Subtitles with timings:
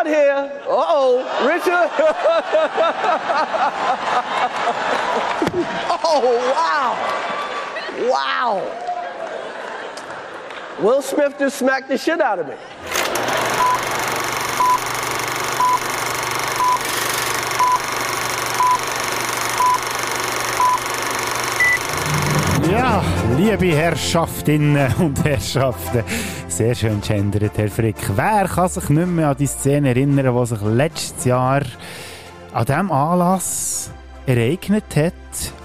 [0.00, 0.50] out here.
[0.66, 1.90] Uh-oh, Richard.
[6.04, 6.22] oh,
[6.56, 6.96] wow.
[8.10, 8.52] Wow.
[10.80, 12.54] Will Smith just smacked the shit out of me.
[22.70, 23.02] Ja,
[23.36, 26.04] liebe Herrschaftinnen äh, und Herrschaften,
[26.50, 27.96] sehr schön gendert, Herr Frick.
[28.14, 31.62] Wer kann sich nicht mehr an die Szene erinnern, die sich letztes Jahr
[32.52, 33.90] an diesem Anlass
[34.26, 35.12] ereignet hat,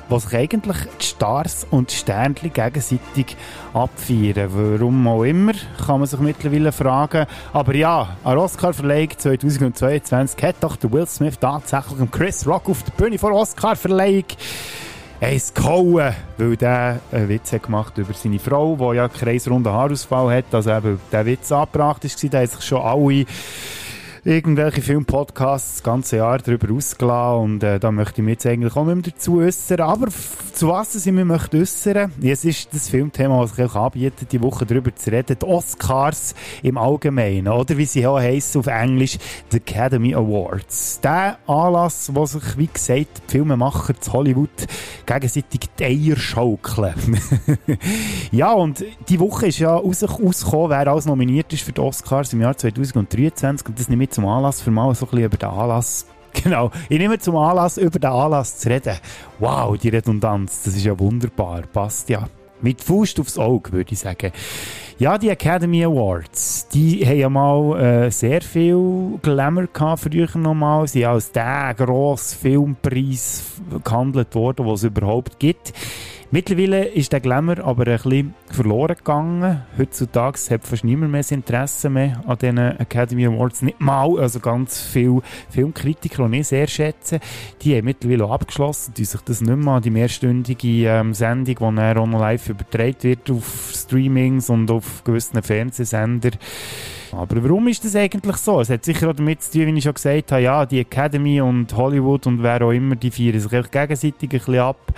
[0.10, 3.36] wo sich eigentlich die Stars und die Sternchen gegenseitig
[3.74, 4.50] abfeiern.
[4.52, 5.54] Warum auch immer,
[5.86, 7.26] kann man sich mittlerweile fragen.
[7.52, 13.18] Aber ja, an Oscar-Verleihung 2022 hat doch Will Smith tatsächlich Chris Rock auf der Bühne
[13.18, 14.26] vor Oscar-Verleihung
[15.22, 20.38] eins gehauen, weil der einen Witz hat gemacht über seine Frau, die ja kreisrunden Haarausfall
[20.38, 20.46] hat.
[20.54, 23.26] Also eben, der Witz angebracht ist, da haben sich schon alle
[24.26, 28.76] irgendwelche Filmpodcasts das ganze Jahr darüber ausgelassen und äh, da möchte ich mich jetzt eigentlich
[28.76, 29.82] auch nicht mehr dazu äußern.
[29.82, 30.08] Aber
[30.52, 34.42] zu was ich mich möchte äußern, es ist das Filmthema, was ich euch anbiete, die
[34.42, 39.20] Woche darüber zu reden, die Oscars im Allgemeinen, oder wie sie auch heissen auf Englisch,
[39.52, 41.00] die Academy Awards.
[41.02, 44.50] Der Anlass, wo sich, wie gesagt, die Filmemacher zu Hollywood
[45.06, 46.96] gegenseitig die Eier schaukeln.
[48.32, 52.42] ja, und die Woche ist ja rausgekommen, wer alles nominiert ist für die Oscars im
[52.42, 56.08] Jahr 2023 und das ich zum Anlass, für mal so ein bisschen über den Anlass
[56.44, 58.98] Genau, ich nehme zum Anlass, über den Anlass zu reden.
[59.40, 62.28] Wow, die Redundanz, das ist ja wunderbar, passt ja.
[62.62, 64.32] Mit Faust aufs Auge, würde ich sagen.
[64.98, 70.88] Ja, die Academy Awards, die haben ja mal äh, sehr viel Glamour gehabt, früher nochmal.
[70.88, 73.44] Sie sind als der grosse Filmpreis
[73.84, 75.74] gehandelt worden, den es überhaupt gibt.
[76.36, 79.62] Mittlerweile ist der Glamour aber ein bisschen verloren gegangen.
[79.78, 83.62] Heutzutage hat fast niemand mehr Interesse mehr an diesen Academy Awards.
[83.62, 87.22] Nicht mal, also ganz viele Filmkritiker, die ich sehr schätze,
[87.62, 91.56] die haben mittlerweile abgeschlossen, die sich das nicht mehr an die mehrstündige ähm, Sendung, die
[91.56, 96.32] dann auch noch live übertragen wird auf Streamings und auf gewissen Fernsehsender.
[97.14, 98.60] Aber warum ist das eigentlich so?
[98.60, 101.40] Es hat sicher auch damit zu tun, wie ich schon gesagt habe, ja, die Academy
[101.40, 104.94] und Hollywood und wer auch immer, die feiern sich gegenseitig ein bisschen ab.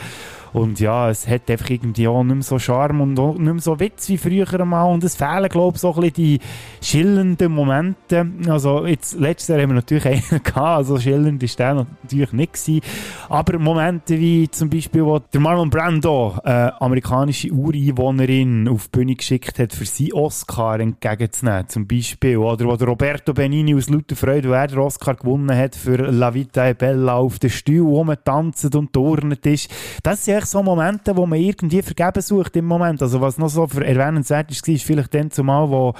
[0.53, 3.59] Und ja, es hat einfach irgendwie auch nicht mehr so Charme und auch nicht mehr
[3.59, 4.93] so Witz wie früher einmal.
[4.93, 6.39] Und es fehlen, glaube ich, so ein bisschen die
[6.81, 8.27] schillernden Momente.
[8.47, 12.53] Also, jetzt, letztes Jahr haben wir natürlich einen gehabt, also schillernd ist der natürlich nicht
[12.53, 12.81] gewesen.
[13.29, 19.15] Aber Momente wie zum Beispiel, wo der Marlon Brando, äh, amerikanische Ureinwohnerin, auf die Bühne
[19.15, 22.37] geschickt hat, für sie Oscar entgegenzunehmen, zum Beispiel.
[22.37, 25.97] Oder wo der Roberto Benini aus lauter Freude, wo er den Oscar gewonnen hat, für
[25.97, 29.69] La Vita e Bella auf den Stuhl rumtanzt und turnet ist.
[30.03, 33.01] Das sind so Momente, wo man irgendwie vergeben sucht im Moment.
[33.01, 35.93] Also was noch so erwähnenswert ist, ist vielleicht dann zumal, wo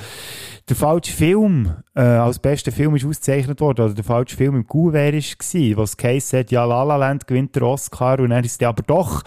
[0.70, 4.68] der falsche Film äh, als bester Film ist ausgezeichnet worden, oder der falsche Film im
[4.68, 8.62] Kuvert war, es geheißen hat, ja, La La Land gewinnt der Oscar und dann ist
[8.62, 9.24] der aber doch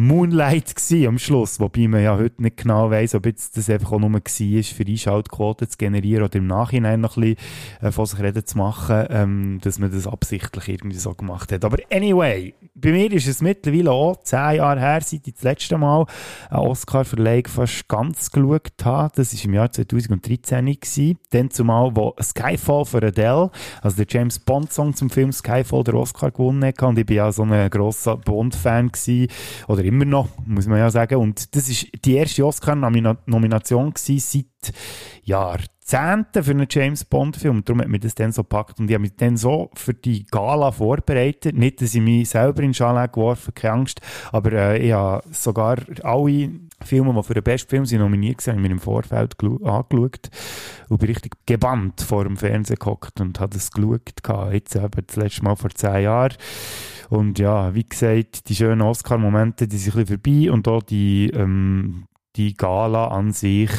[0.00, 3.90] Moonlight gewesen am Schluss, wobei man ja heute nicht genau weiss, ob jetzt das einfach
[3.90, 8.06] auch nur war, für Einschaltquoten zu generieren oder im Nachhinein noch ein bisschen äh, von
[8.06, 11.64] sich reden zu machen, ähm, dass man das absichtlich irgendwie so gemacht hat.
[11.64, 15.76] Aber anyway, bei mir ist es mittlerweile auch zehn Jahre her, seit ich das letzte
[15.76, 16.06] Mal
[16.48, 19.12] einen Oscar-Verleih fast ganz geschaut habe.
[19.16, 21.18] Das war im Jahr 2013 gewesen.
[21.30, 23.50] Dann zumal, wo Skyfall für Adele,
[23.82, 26.82] also der James Bond-Song zum Film Skyfall, der Oscar gewonnen hat.
[26.82, 29.28] Und ich bin ja so ein grosser Bond-Fan gewesen,
[29.66, 31.16] oder immer noch, muss man ja sagen.
[31.16, 34.46] Und das ist die erste Oscar-Nomination seit
[35.90, 37.64] Jahrzehnten für einen James Bond-Film.
[37.64, 38.78] Darum hat mich das dann so gepackt.
[38.78, 41.56] Und ich habe mich dann so für die Gala vorbereitet.
[41.56, 44.00] Nicht, dass ich mich selber in Chalet geworfen keine Angst.
[44.32, 46.50] Aber äh, ich habe sogar alle
[46.84, 50.30] Filme, die für den besten Film sind nominiert waren, mir im Vorfeld angeschaut
[50.88, 54.12] und bin richtig gebannt vor dem Fernsehen gehockt und habe das geschaut.
[54.52, 56.34] Jetzt eben das letzte Mal vor zehn Jahren.
[57.08, 61.30] Und ja, wie gesagt, die schönen Oscar-Momente, die sind ein bisschen vorbei und auch die,
[61.30, 62.04] ähm,
[62.36, 63.70] die Gala an sich,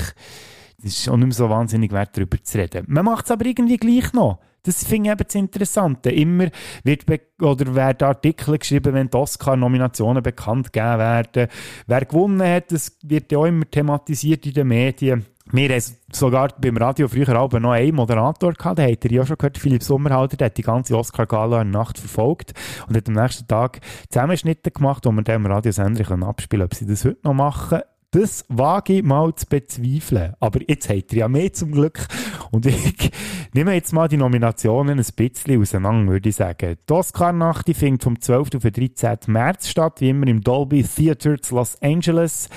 [0.83, 2.85] es ist auch nicht mehr so wahnsinnig wert, darüber zu reden.
[2.87, 4.39] Man macht es aber irgendwie gleich noch.
[4.63, 6.11] Das finde ich eben das Interessante.
[6.11, 6.49] Immer
[6.83, 7.05] wird
[7.41, 11.47] oder werden Artikel geschrieben, wenn die Oscar-Nominationen bekannt gegeben werden.
[11.87, 15.25] Wer gewonnen hat, das wird ja auch immer thematisiert in den Medien.
[15.51, 19.25] Wir haben sogar beim Radio früher auch noch einen Moderator gehabt, den habt ihr ja
[19.25, 22.53] schon gehört, Philipp Sommerhalter, der hat die ganze Oscar-Gala in Nacht verfolgt
[22.87, 23.79] und hat am nächsten Tag
[24.09, 26.69] Zusammenschnitte gemacht, wo man dem Radiosender abspielen kann.
[26.69, 27.79] Ob sie das heute noch machen,
[28.11, 30.33] das wage ich mal zu bezweifeln.
[30.39, 32.07] Aber jetzt habt ihr ja mehr zum Glück.
[32.51, 33.11] Und ich
[33.53, 36.77] nehme jetzt mal die Nominationen ein bisschen auseinander, würde ich sagen.
[36.89, 38.55] Die Oscar-Nacht findet vom 12.
[38.55, 39.17] auf den 13.
[39.27, 42.49] März statt, wie immer im Dolby Theatre zu Los Angeles.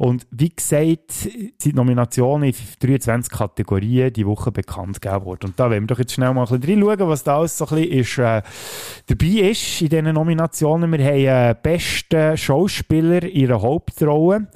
[0.00, 5.48] Und wie gesagt, sind Nominationen in 23 Kategorien die Woche bekannt gegeben worden.
[5.48, 7.66] Und da wollen wir doch jetzt schnell mal ein bisschen reinschauen, was da alles so
[7.66, 8.42] ein bisschen ist, äh,
[9.08, 10.90] dabei ist in diesen Nominationen.
[10.90, 14.46] Wir haben äh, besten Schauspieler in ihrer Hauptrolle.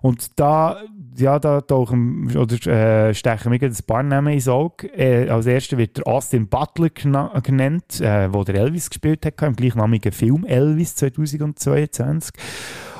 [0.00, 0.80] Und da
[1.18, 4.86] ja, da tauchen, oder, äh, stechen mir ein paar Namen ins Auge.
[4.96, 9.56] Äh, als erster wird der Austin Butler genannt, äh, wo der Elvis gespielt hat, im
[9.56, 12.32] gleichnamigen Film Elvis 2022.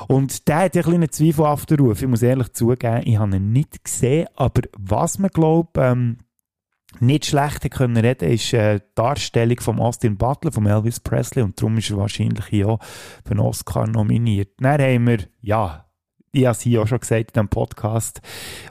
[0.07, 2.01] Und der hat ein bisschen zweifelhaften Ruf.
[2.01, 6.17] Ich muss ehrlich zugeben, ich habe ihn nicht gesehen, aber was man glaubt, ähm,
[6.99, 11.61] nicht schlecht können reden, ist äh, die Darstellung von Austin Butler, von Elvis Presley, und
[11.61, 12.79] darum ist er wahrscheinlich hier
[13.23, 14.49] für einen Oscar nominiert.
[14.57, 15.85] Dann haben wir, ja,
[16.31, 18.21] ich habe es hier auch schon gesagt in diesem Podcast,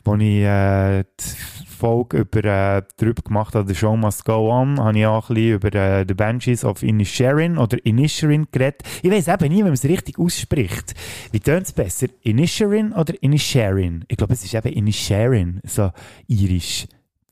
[0.04, 4.80] wo ich äh, die Folge über, äh, darüber gemacht habe, The Show Must Go On,
[4.80, 8.82] habe ich auch ein bisschen über äh, The Banshees of Inisherin oder Inisherin geredet.
[9.02, 10.94] Ich weiß eben nie, wenn man es richtig ausspricht.
[11.30, 12.08] Wie tönt es besser?
[12.22, 14.04] Inisherin oder Inisherin?
[14.08, 15.90] Ich glaube, es ist eben Inisherin, so
[16.26, 16.86] irisch.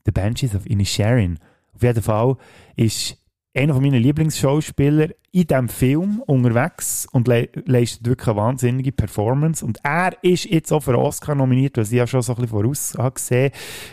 [0.05, 1.39] The Banshees of Inisherin.
[1.75, 2.37] Auf jeden Fall
[2.75, 3.17] ist
[3.57, 9.65] einer von meinen Lieblingsschauspieler in diesem Film unterwegs und le leistet wirklich eine wahnsinnige Performance.
[9.65, 12.49] Und er ist jetzt auch für Oscar nominiert, was ich ja schon so ein bisschen
[12.57, 13.51] voraus habe gesehen,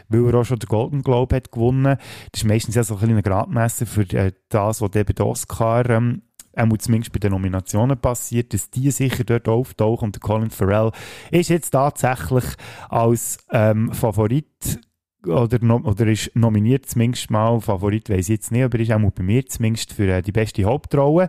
[0.09, 1.97] weil er auch schon den Golden Globe hat gewonnen.
[2.33, 5.13] Das ist meistens ja so ein bisschen ein Gradmesser für äh, das, was der bei
[5.13, 6.23] den Oscar ähm,
[6.57, 10.07] auch zumindest bei den Nominationen passiert, dass die sicher dort auftauchen.
[10.07, 10.93] Und Colin Farrell
[11.31, 12.45] ist jetzt tatsächlich
[12.89, 14.79] als ähm, Favorit
[15.27, 19.23] oder, oder ist nominiert zumindest mal, Favorit weiß ich jetzt nicht, aber ist auch bei
[19.23, 21.29] mir zumindest für äh, die beste Hauptrolle.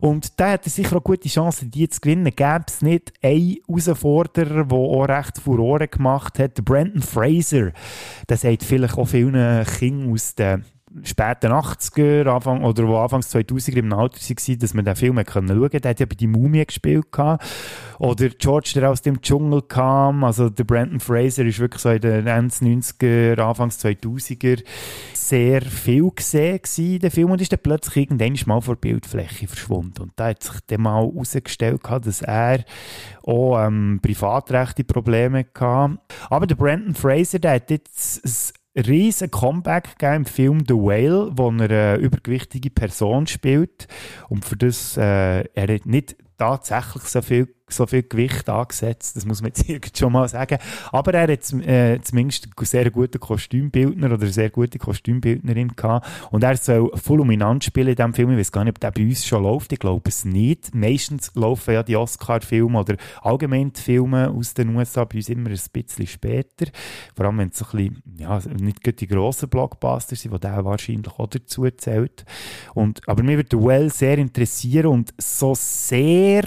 [0.00, 2.24] Und da hat er sicher auch gute Chancen, die zu gewinnen.
[2.24, 7.72] Gäbe es nicht einen Herausforderer, der auch recht Furore gemacht hat, Brandon Fraser.
[8.28, 10.64] Der sagt vielleicht auch vielen Kindern aus den
[11.02, 15.46] späten 80er, Anfang, oder wo Anfangs 2000er im Alter waren, dass man den Film schauen
[15.46, 15.80] konnte.
[15.80, 17.10] Der hat ja bei «Die Mumie» gespielt.
[17.12, 17.44] Gehabt.
[17.98, 20.24] Oder George, der aus dem Dschungel kam.
[20.24, 24.64] Also der Brandon Fraser ist wirklich so in den Ende 90er, Anfangs 2000er
[25.12, 29.46] sehr viel gesehen in dem Film und ist dann plötzlich irgendwann mal vor der Bildfläche
[29.46, 30.02] verschwunden.
[30.02, 32.64] Und da hat sich dann mal herausgestellt, dass er
[33.22, 35.98] auch ähm, privatrechte Probleme hatte.
[36.28, 41.48] Aber der Brandon Fraser, der hat jetzt riesen Comeback gegeben im Film The Whale, wo
[41.48, 43.86] er eine übergewichtige Person spielt.
[44.28, 49.24] Und für das, äh, er hat nicht tatsächlich so viel so viel Gewicht angesetzt, das
[49.24, 50.58] muss man jetzt schon mal sagen.
[50.90, 56.06] Aber er hat äh, zumindest einen sehr guten Kostümbildner oder eine sehr gute Kostümbildnerin gehabt.
[56.30, 58.30] Und er soll fulminant spielen in diesem Film.
[58.32, 59.72] Ich weiß gar nicht, ob der bei uns schon läuft.
[59.72, 60.74] Ich glaube es nicht.
[60.74, 65.50] Meistens laufen ja die Oscar-Filme oder allgemein die Filme aus den USA bei uns immer
[65.50, 66.66] ein bisschen später.
[67.14, 70.64] Vor allem, wenn es so ein bisschen, ja, nicht die grossen Blockbuster sind, die der
[70.64, 72.24] wahrscheinlich auch dazu zählt.
[72.74, 76.44] Und, aber mir würde Well sehr interessieren und so sehr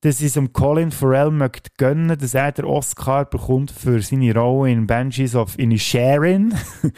[0.00, 4.32] dass ich es um Colin Farrell möchte gönnen, dass er den Oscar bekommt für seine
[4.32, 6.54] Rolle in Banshees of Inisherin.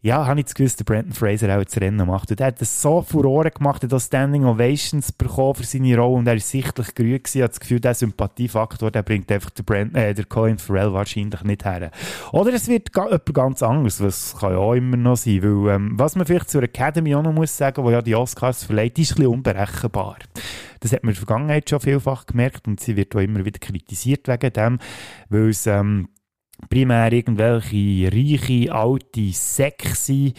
[0.00, 2.30] ja, habe ich das gewusst, der Brandon Fraser auch das Rennen macht.
[2.30, 6.16] Und er hat das so Furore gemacht, er hat Standing Ovations bekommen für seine Rolle
[6.16, 9.62] und er ist sichtlich gerührt gewesen, hat das Gefühl, der Sympathiefaktor, der bringt einfach der,
[9.62, 11.90] Brand, äh, der Colin Farrell wahrscheinlich nicht her.
[12.32, 15.74] Oder es wird ga, jemand ganz anderes, was kann ja auch immer noch sein, weil,
[15.74, 18.98] ähm, was man vielleicht zur Academy auch noch muss sagen, wo ja die Oscars verleiht,
[18.98, 20.16] ist ein bisschen unberechenbar.
[20.84, 23.58] Das hat man in der Vergangenheit schon vielfach gemerkt und sie wird auch immer wieder
[23.58, 24.78] kritisiert wegen dem,
[25.30, 26.10] weil es ähm,
[26.68, 30.34] primär irgendwelche reiche, alte sind,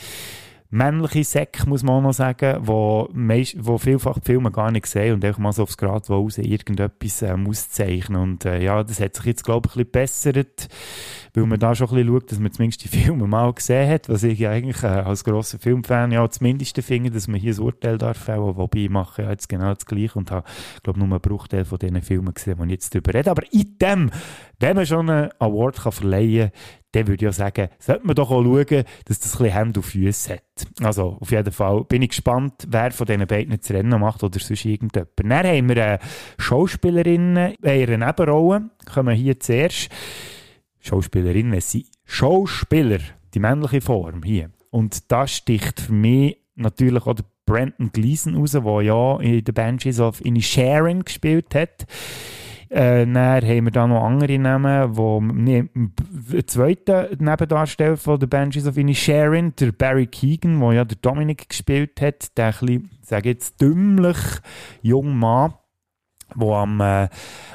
[0.76, 4.86] männliche Säcke, muss man auch noch sagen, wo, meist, wo vielfach die Filme gar nicht
[4.88, 8.22] sehen und einfach mal so aufs Grad raus irgendetwas ähm, auszeichnen.
[8.22, 10.70] Und äh, ja, das hat sich jetzt, glaube ich, ein bisschen bessert
[11.36, 14.10] weil man da schon ein bisschen schaut, dass man zumindest die Filme mal gesehen hat,
[14.10, 17.98] was ich eigentlich äh, als grosser Filmfan ja zumindest finde, dass man hier ein Urteil
[17.98, 20.48] darf fällen, wobei ich mache ja jetzt genau das Gleiche und habe,
[20.84, 23.32] glaube nur einen Bruchteil von diesen Filmen gesehen, die ich jetzt darüber rede.
[23.32, 24.12] Aber in dem,
[24.60, 26.62] wenn man schon einen Award kann verleihen kann,
[26.96, 29.80] dann würde ich ja sagen, sollte man doch auch schauen, dass das ein bisschen Hände
[29.80, 30.44] und Füße hat.
[30.82, 34.40] Also, auf jeden Fall bin ich gespannt, wer von diesen beiden das Rennen macht oder
[34.40, 35.10] sonst irgendjemand.
[35.18, 36.00] Dann haben wir eine
[36.38, 39.90] Schauspielerin in ihrer Nebenrolle, kommen hier zuerst.
[40.80, 43.00] Schauspielerin, es sind Schauspieler,
[43.34, 44.52] die männliche Form hier.
[44.70, 50.00] Und das sticht für mich natürlich auch Brandon Gleason raus, der ja in The Banshees
[50.00, 51.86] of Inisherin gespielt hat.
[52.70, 58.28] Äh, dann haben wir da noch andere Namen, wo nee, der zweite Nebendarsteller von The
[58.28, 62.90] Banshees of Inisherin, der Barry Keegan, der ja der Dominic gespielt hat, der ein bisschen,
[63.02, 64.18] sage jetzt, dümmlich
[64.82, 65.54] junger Mann,
[66.34, 67.08] wo am äh,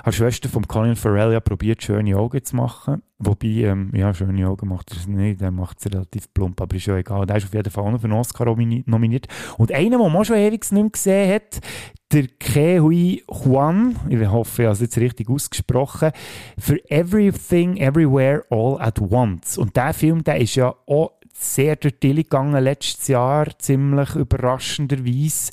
[0.02, 3.02] als Schwester von Colin Farrell ja probiert, schöne Augen zu machen.
[3.18, 6.76] Wobei, ähm, ja, schöne Augen macht er es nicht, der macht es relativ plump, aber
[6.76, 7.26] ist ja egal.
[7.26, 9.26] Der ist auf jeden Fall auch noch für einen Oscar nominiert.
[9.58, 11.60] Und einer, den man schon ewig nicht mehr gesehen hat,
[12.12, 16.12] der Ke Hui Huan, ich hoffe, ich habe es jetzt richtig ausgesprochen,
[16.58, 19.58] für Everything, Everywhere, All at Once.
[19.58, 25.52] Und der Film, der ist ja auch sehr durch die gegangen letztes Jahr, ziemlich überraschenderweise.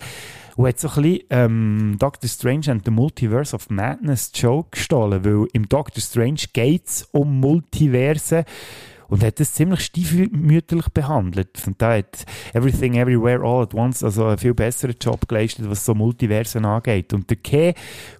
[0.57, 5.23] Und hat so ein bisschen ähm, Doctor Strange and the Multiverse of Madness Joke gestohlen,
[5.23, 8.43] weil im Doctor Strange geht es um Multiversen
[9.07, 11.61] und hat das ziemlich stiefmütterlich behandelt.
[11.67, 15.85] Und da hat Everything Everywhere All at Once also einen viel besseren Job geleistet, was
[15.85, 17.13] so Multiversen angeht.
[17.13, 17.75] Und der Ke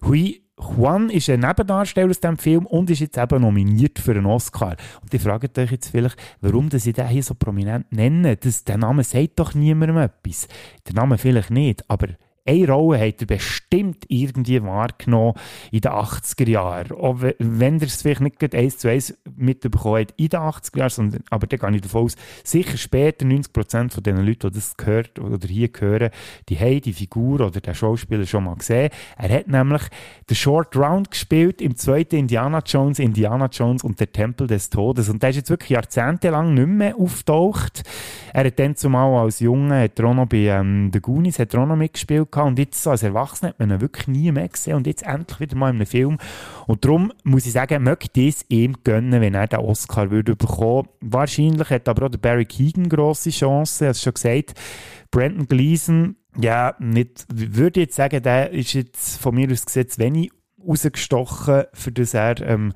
[0.06, 4.26] Hui Juan ist ein Nebendarsteller aus diesem Film und ist jetzt eben nominiert für einen
[4.26, 4.76] Oscar.
[5.02, 8.36] Und ihr fragt euch jetzt vielleicht, warum sie den hier so prominent nennen.
[8.40, 10.46] Das, der Name sagt doch niemandem etwas.
[10.86, 12.08] Der Name vielleicht nicht, aber
[12.48, 15.34] eine Rolle hat er bestimmt irgendwie wahrgenommen
[15.70, 16.92] in den 80er Jahren.
[16.92, 20.90] Auch wenn er es vielleicht nicht eins zu eins mitbekommen hat in den 80er Jahren,
[20.90, 24.76] sondern, aber da gehe ich davon aus, sicher später 90% von den Leuten, die das
[24.76, 26.10] gehört oder hier hören,
[26.48, 28.90] die haben die Figur oder den Schauspieler schon mal gesehen.
[29.18, 29.82] Er hat nämlich
[30.30, 35.10] den Short Round gespielt im zweiten Indiana Jones, Indiana Jones und der Tempel des Todes.
[35.10, 37.82] Und der ist jetzt wirklich jahrzehntelang nicht mehr auftaucht.
[38.32, 41.54] Er hat dann zumal als Junge, hat er auch noch bei ähm, The Goonies, hat
[41.54, 42.48] auch noch mitgespielt gehabt.
[42.48, 44.76] Und jetzt als Erwachsener hat man ihn wirklich nie mehr gesehen.
[44.76, 46.18] Und jetzt endlich wieder mal in einem Film.
[46.66, 50.36] Und darum muss ich sagen, möchte ich es ihm gönnen, wenn er den Oscar würde
[50.36, 50.88] bekommen.
[51.00, 53.86] Wahrscheinlich hat aber auch der Barry Keegan grosse Chancen.
[53.86, 54.54] Habe es schon gesagt.
[55.10, 60.30] Brandon Gleason, ja, nicht, würde jetzt sagen, der ist jetzt von mir aus gesehen wenig
[60.66, 62.72] rausgestochen, für das er ähm,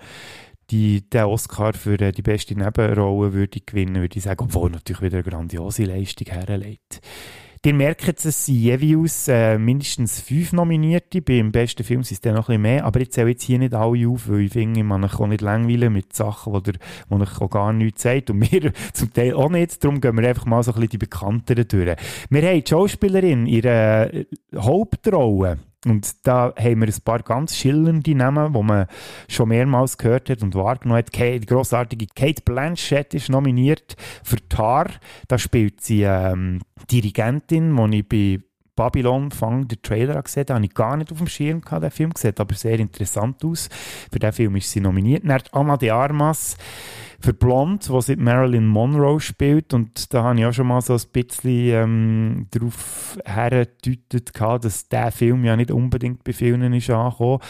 [0.71, 5.03] die, den Oscar für äh, die beste Nebenrolle würde gewinnen, würde ich sagen, obwohl natürlich
[5.03, 7.01] wieder eine grandiose Leistung herlegt.
[7.65, 11.23] Ihr merkt, es sind jeweils äh, mindestens fünf Nominierte.
[11.23, 12.85] Beim besten Film sind es dann noch ein bisschen mehr.
[12.85, 15.93] Aber ich zähle jetzt hier nicht alle auf, weil ich finde, man kann nicht langweilen
[15.93, 16.73] mit Sachen, die
[17.09, 18.31] euch gar nichts sagt.
[18.31, 19.85] Und mir zum Teil auch nicht.
[19.85, 21.97] Darum gehen wir einfach mal so ein bisschen die bekannteren durch.
[22.31, 24.25] Wir haben die Schauspielerin, ihre äh,
[24.57, 28.87] Hauptrolle und da haben wir ein paar ganz schillernde Namen, die man
[29.29, 31.17] schon mehrmals gehört hat und wahrgenommen hat.
[31.17, 34.91] Die grossartige Kate Blanchett ist nominiert für Tar.
[35.27, 36.61] Da spielt sie ähm,
[36.91, 41.19] Dirigentin, die ich bei Babylon Fang den Trailer gesehen habe, habe ich gar nicht auf
[41.19, 42.13] dem Schirm gehabt, den Film.
[42.17, 43.69] Sieht aber sehr interessant aus.
[44.11, 45.25] Für den Film ist sie nominiert.
[45.27, 46.57] Dann Anna de Armas
[47.21, 49.75] für Blond, wo sie Marilyn Monroe spielt.
[49.75, 55.13] Und da habe ich auch schon mal so ein bisschen ähm, darauf hergedeutet, dass der
[55.13, 57.41] Film ja nicht unbedingt bei vielen ist angekommen.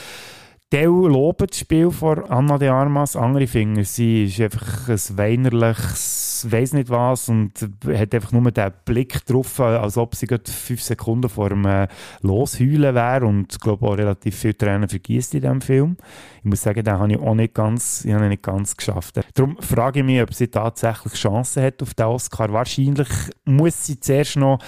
[0.72, 6.46] Teil loben das Spiel von Anna de Armas, andere finden, sie ist einfach ein weinerliches,
[6.48, 7.52] weiß nicht was und
[7.88, 11.88] hat einfach nur den Blick drauf, als ob sie gerade fünf Sekunden vor dem äh,
[12.22, 15.98] Losheulen wäre und ich glaube auch relativ viel Tränen vergisst in diesem Film.
[16.38, 19.20] Ich muss sagen, den habe ich auch nicht ganz, ich habe nicht ganz geschafft.
[19.34, 22.50] Darum frage ich mich, ob sie tatsächlich Chancen hat auf den Oscar.
[22.50, 23.10] Wahrscheinlich
[23.44, 24.58] muss sie zuerst noch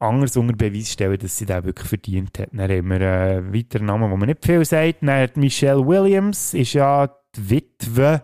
[0.00, 2.48] anders unter Beweis stellen, dass sie den wirklich verdient hat.
[2.52, 5.02] Dann haben wir einen weiteren Namen, wo man nicht viel sagt.
[5.02, 8.22] Dann Michelle Williams ist ja die Witwe,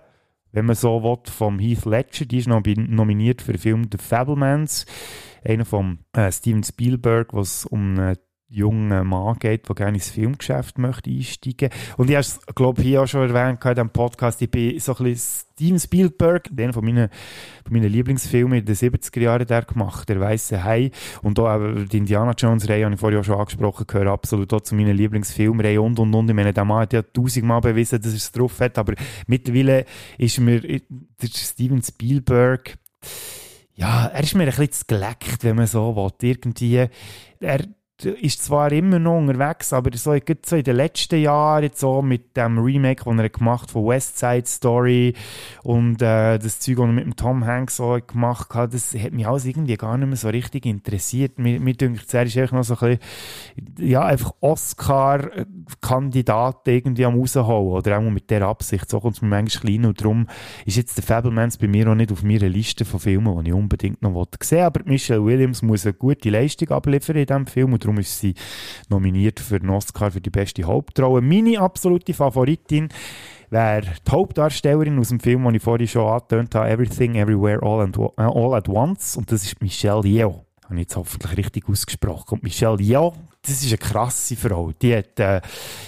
[0.53, 2.25] wenn man so will, vom Heath Ledger.
[2.25, 4.87] Die ist noch nominiert für den Film The Fablemans.
[5.45, 8.19] Einer von äh, Steven Spielberg, was um eine
[8.49, 12.89] jungen Mann geht, der gerne ins Filmgeschäft möchte einsteigen Und ich habe es, glaube ich,
[12.89, 16.73] hier auch schon erwähnt in diesem Podcast, ich bin so ein bisschen Steven Spielberg, den
[16.73, 17.09] von meinen,
[17.65, 20.91] von meinen Lieblingsfilmen in den 70er Jahren der gemacht, der weiße Hai.
[21.23, 21.59] Und auch
[21.91, 25.99] die Indiana Jones-Reihe, habe ich vorher schon angesprochen, gehört absolut auch zu meinen Lieblingsfilmreihen und,
[25.99, 26.29] und, und.
[26.29, 28.95] Ich meine, der Mann hat ja tausendmal bewiesen, dass er es drauf hat, aber
[29.27, 29.87] mittlerweile
[30.19, 30.81] ist mir der
[31.27, 32.79] Steven Spielberg,
[33.75, 36.13] ja, er ist mir ein bisschen zu geleckt, wenn man so will.
[36.23, 36.87] Irgendwie,
[37.41, 37.61] er,
[38.05, 42.59] ist zwar immer noch unterwegs, aber so, so in den letzten Jahren, so mit dem
[42.59, 45.15] Remake, den er gemacht von West Side Story
[45.63, 49.13] und äh, das Zeug, das er mit dem Tom Hanks so gemacht hat, das hat
[49.13, 51.39] mich alles irgendwie gar nicht mehr so richtig interessiert.
[51.39, 54.33] Mir, mir denkt, er ist einfach noch so ein bisschen, ja, einfach
[55.67, 58.89] Oscar-Kandidat irgendwie am rausholen oder auch mit der Absicht.
[58.89, 60.27] So kommt es mir manchmal klein und darum
[60.65, 63.55] ist jetzt der Fablemans bei mir auch nicht auf meiner Liste von Filmen, die ich
[63.55, 64.65] unbedingt noch sehen.
[64.65, 68.35] Aber Michelle Williams muss eine gute Leistung abliefern in diesem Film und darum ist sie
[68.89, 71.21] nominiert für den Oscar für die beste Hauptrolle.
[71.21, 72.89] Meine absolute Favoritin
[73.51, 77.81] wäre die Hauptdarstellerin aus dem Film, den ich vorhin schon angetönt habe, Everything, Everywhere, All,
[77.81, 79.17] and, All at Once.
[79.17, 80.45] Und das ist Michelle Yeoh.
[80.65, 82.35] Habe ich jetzt hoffentlich richtig ausgesprochen.
[82.35, 83.15] Und Michelle Yeoh,
[83.47, 84.73] das ist eine krasse Frau.
[84.73, 85.41] Die hat äh,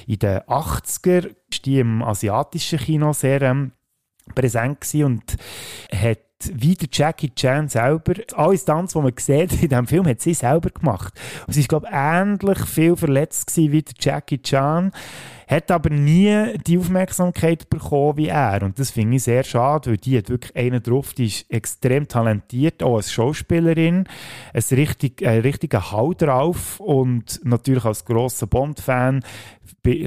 [0.07, 1.35] in den 80er
[1.65, 3.73] die im asiatischen Kino sehr ähm,
[4.35, 5.37] präsent und
[5.93, 6.19] hat
[6.53, 10.35] wie der Jackie Chan selber, alle Stunts, die man sieht in diesem Film, hat sie
[10.35, 11.13] selber gemacht.
[11.47, 14.93] Und sie ist, glaube ich, ähnlich viel verletzt wie der Jackie Chan
[15.49, 18.63] hat aber nie die Aufmerksamkeit bekommen wie er.
[18.63, 22.07] Und das finde ich sehr schade, weil die hat wirklich einen drauf, die ist extrem
[22.07, 24.05] talentiert, auch als Schauspielerin,
[24.53, 29.23] ein richtig, ein richtiger Hau drauf und natürlich als grosser Bond-Fan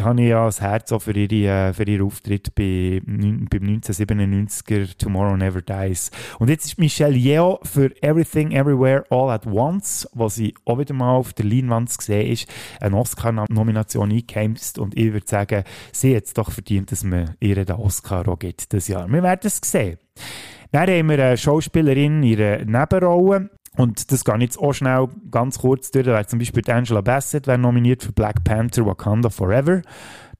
[0.01, 4.98] habe ich ja das Herz auch für, ihre, äh, für ihren Auftritt bei, beim 1997er
[4.98, 6.12] Tomorrow Never Dies.
[6.39, 10.93] Und jetzt ist Michelle Yeoh für Everything Everywhere All at Once, was sie auch wieder
[10.93, 12.48] mal auf der Leinwand gesehen ist,
[12.79, 17.65] eine Oscar-Nomination eingekämpft und ich würde sagen, sie hat es doch verdient, dass man ihr
[17.65, 19.11] den Oscar auch gibt dieses Jahr.
[19.11, 19.97] Wir werden es sehen.
[20.71, 23.50] Dann haben wir eine Schauspielerin in ihrer Nebenrolle.
[23.77, 26.05] Und das geht jetzt auch schnell ganz kurz durch.
[26.05, 29.81] Da wäre zum Beispiel Angela Bassett wäre nominiert für Black Panther Wakanda Forever.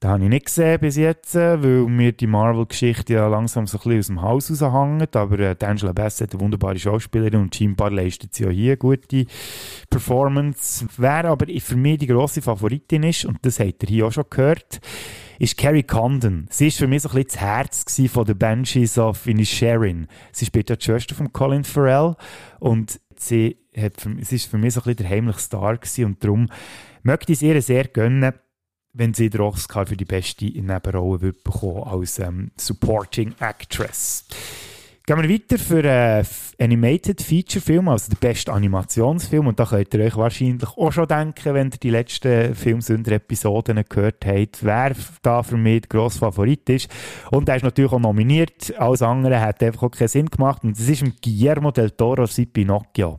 [0.02, 3.78] Da habe ich nicht gesehen bis jetzt, äh, weil mir die Marvel-Geschichte ja langsam so
[3.78, 5.14] ein bisschen aus dem Haus raushängt.
[5.14, 9.26] Aber äh, Angela Bassett, eine wunderbare Schauspielerin und scheinbar leistet sie auch hier eine gute
[9.90, 10.88] Performance.
[10.96, 14.24] Wer aber für mich die grosse Favoritin ist, und das habt ihr hier auch schon
[14.28, 14.80] gehört,
[15.38, 16.48] ist Carrie Condon.
[16.50, 20.08] Sie ist für mich so ein bisschen das Herz von den Banshees of Inisherin.
[20.32, 22.16] Sie spielt ja die Schwester von Colin Farrell
[22.58, 26.06] und sie, hat für, sie ist für mich so ein bisschen der heimliche Star gewesen
[26.06, 26.48] und darum
[27.04, 28.32] möchte ich es ihr sehr gönnen,
[28.92, 34.26] wenn sie den Oscar für die beste Nebenrolle wird bekommen als ähm, Supporting Actress.
[35.04, 36.26] Gehen wir weiter für einen
[36.60, 39.48] Animated Feature Film, also der beste Animationsfilm.
[39.48, 44.24] Und da könnt ihr euch wahrscheinlich auch schon denken, wenn ihr die letzten Filmsünder-Episoden gehört
[44.24, 46.88] habt, wer da für mich der grosse Favorit ist.
[47.32, 48.72] Und er ist natürlich auch nominiert.
[48.78, 50.62] Alles andere hat einfach auch keinen Sinn gemacht.
[50.62, 53.18] Und das ist Guillermo del Toro sein Pinocchio.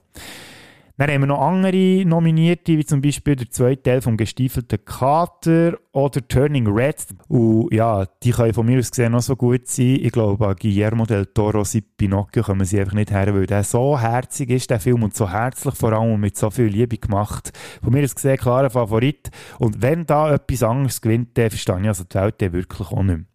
[0.97, 5.79] Dann haben wir noch andere Nominierte, wie zum Beispiel der zweite Teil vom gestiefelten Kater
[5.91, 7.07] oder Turning Red.
[7.27, 9.97] Und ja, die können von mir aus gesehen noch so gut sein.
[10.01, 13.63] Ich glaube, an Guillermo del Toro, sein Pinocchio, kommen sie einfach nicht her, weil der
[13.63, 16.99] so herzig ist, der Film, und so herzlich vor allem und mit so viel Liebe
[16.99, 17.51] gemacht.
[17.83, 19.31] Von mir aus gesehen, klarer Favorit.
[19.57, 23.17] Und wenn da etwas anderes gewinnt, dann verstehe ich also die Welt wirklich auch nicht
[23.17, 23.25] mehr.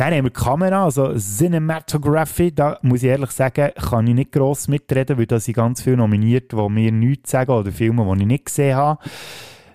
[0.00, 2.54] Dann haben wir Kamera, also Cinematography.
[2.54, 5.98] Da muss ich ehrlich sagen, kann ich nicht gross mitreden, weil da sind ganz viele
[5.98, 8.98] nominiert, die mir nichts sagen oder Filme, die ich nicht gesehen habe.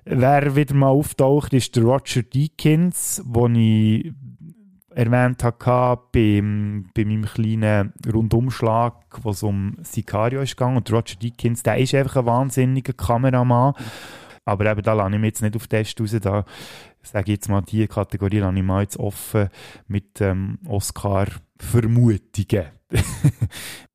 [0.03, 4.13] Wer wieder mal auftaucht, ist der Roger Deakins, den ich
[4.95, 10.77] erwähnt hatte beim, bei meinem kleinen Rundumschlag, wo es um Sicario ist gegangen.
[10.77, 13.75] Und Roger Deakins, der ist einfach ein wahnsinniger Kameramann.
[14.45, 16.15] Aber eben, da lasse ich mich jetzt nicht auf Test raus.
[16.21, 16.45] Da
[17.01, 19.49] sage ich jetzt mal, die Kategorie lasse ich mal jetzt offen
[19.87, 22.65] mit ähm, Oscar-Vermutungen.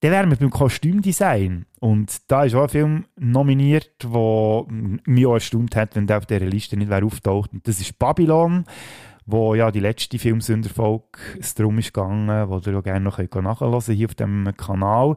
[0.00, 1.66] Dann wären wir beim Kostümdesign.
[1.78, 6.26] Und da ist auch ein Film nominiert, der mich auch erstaunt hat, wenn der auf
[6.26, 7.52] dieser Liste nicht wäre auftaucht.
[7.52, 8.64] Und das ist Babylon
[9.26, 11.18] wo ja die letzte Filmsünderfolge
[11.56, 15.14] darum ist gegangen, wo ihr auch gerne noch nachhören könnt, hier auf dem Kanal.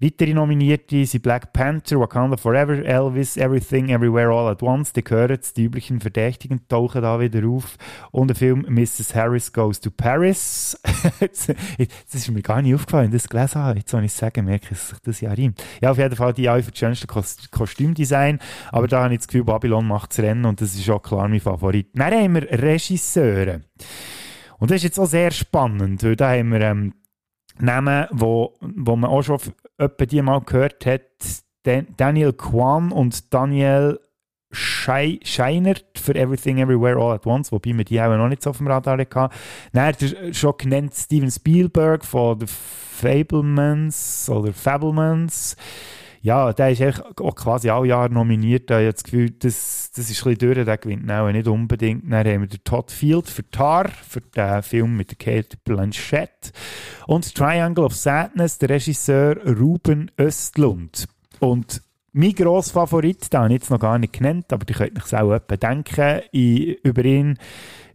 [0.00, 4.92] Weitere Nominierte sind Black Panther, Wakanda Forever, Elvis, Everything, Everywhere, All at Once.
[4.92, 7.76] Die gehören Die üblichen Verdächtigen tauchen da wieder auf.
[8.10, 9.14] Und der Film Mrs.
[9.14, 10.76] Harris Goes to Paris.
[11.20, 11.48] das
[12.12, 13.78] ist mir gar nicht aufgefallen, das gelesen habe.
[13.78, 15.62] Jetzt soll ich sagen, merke ich, dass sich das ja reimt.
[15.80, 18.40] Ja, auf jeden Fall die auch für das schönste Kostümdesign.
[18.72, 21.28] Aber da habe ich das Gefühl, Babylon macht das Rennen und das ist auch klar
[21.28, 21.90] mein Favorit.
[21.94, 23.60] Dann haben wir Regisseure.
[24.58, 26.94] Und das ist jetzt auch sehr spannend, weil da haben wir ähm,
[27.58, 29.38] Namen, wo, wo man auch schon
[29.78, 31.02] etwa die mal gehört hat,
[31.96, 34.00] Daniel Kwan und Daniel
[34.52, 38.58] Scheinert für Everything Everywhere All at Once, wobei wir die auch noch nicht so auf
[38.58, 39.34] dem Radar hatten.
[39.72, 39.94] Dann
[40.32, 45.56] schon genannt Steven Spielberg von The Fablemans oder Fablemans
[46.24, 48.70] ja, der ist auch quasi alle Jahre nominiert.
[48.70, 51.46] Da habe ich das Gefühl, das, das ist ein bisschen durch, der gewinnt auch nicht
[51.46, 52.10] unbedingt.
[52.10, 56.52] Dann haben wir den Todd Field für Tar, für den Film mit der Kate Blanchett.
[57.06, 61.08] Und Triangle of Sadness, der Regisseur Ruben Östlund.
[61.40, 61.82] Und
[62.14, 65.14] mein grosser Favorit, den habe ich jetzt noch gar nicht genannt, aber ihr könnt euch
[65.20, 67.36] auch etwa denken, ich, über ihn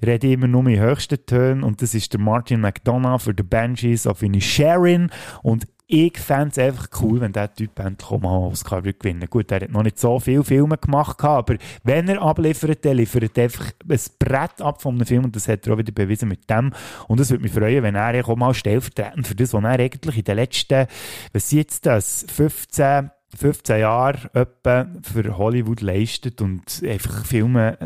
[0.05, 3.43] rede ich immer nur in höchsten Tönen und das ist der Martin McDonough für The
[3.43, 5.09] Banshees of Inisherin
[5.41, 9.51] und ich fände es einfach cool, wenn der Typ endlich mal einen Oscar gewinnen Gut,
[9.51, 13.45] er hat noch nicht so viele Filme gemacht, aber wenn er abliefert, dann liefert er
[13.45, 16.47] einfach ein Brett ab von einem Film und das hat er auch wieder bewiesen mit
[16.47, 16.73] dem.
[17.07, 20.17] Und es würde mich freuen, wenn er auch mal stellvertretend für das, was er eigentlich
[20.17, 20.85] in den letzten,
[21.33, 27.77] was jetzt das, 15 15 Jahre etwa für Hollywood leistet und einfach Filme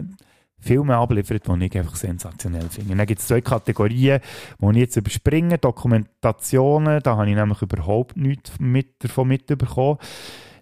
[0.64, 2.96] Filme abliefert, die ich einfach sensationell finde.
[2.96, 4.20] Dann gibt es zwei Kategorien,
[4.60, 5.58] die ich jetzt überspringe.
[5.58, 9.98] Dokumentationen, da habe ich nämlich überhaupt nichts mit, davon mitbekommen.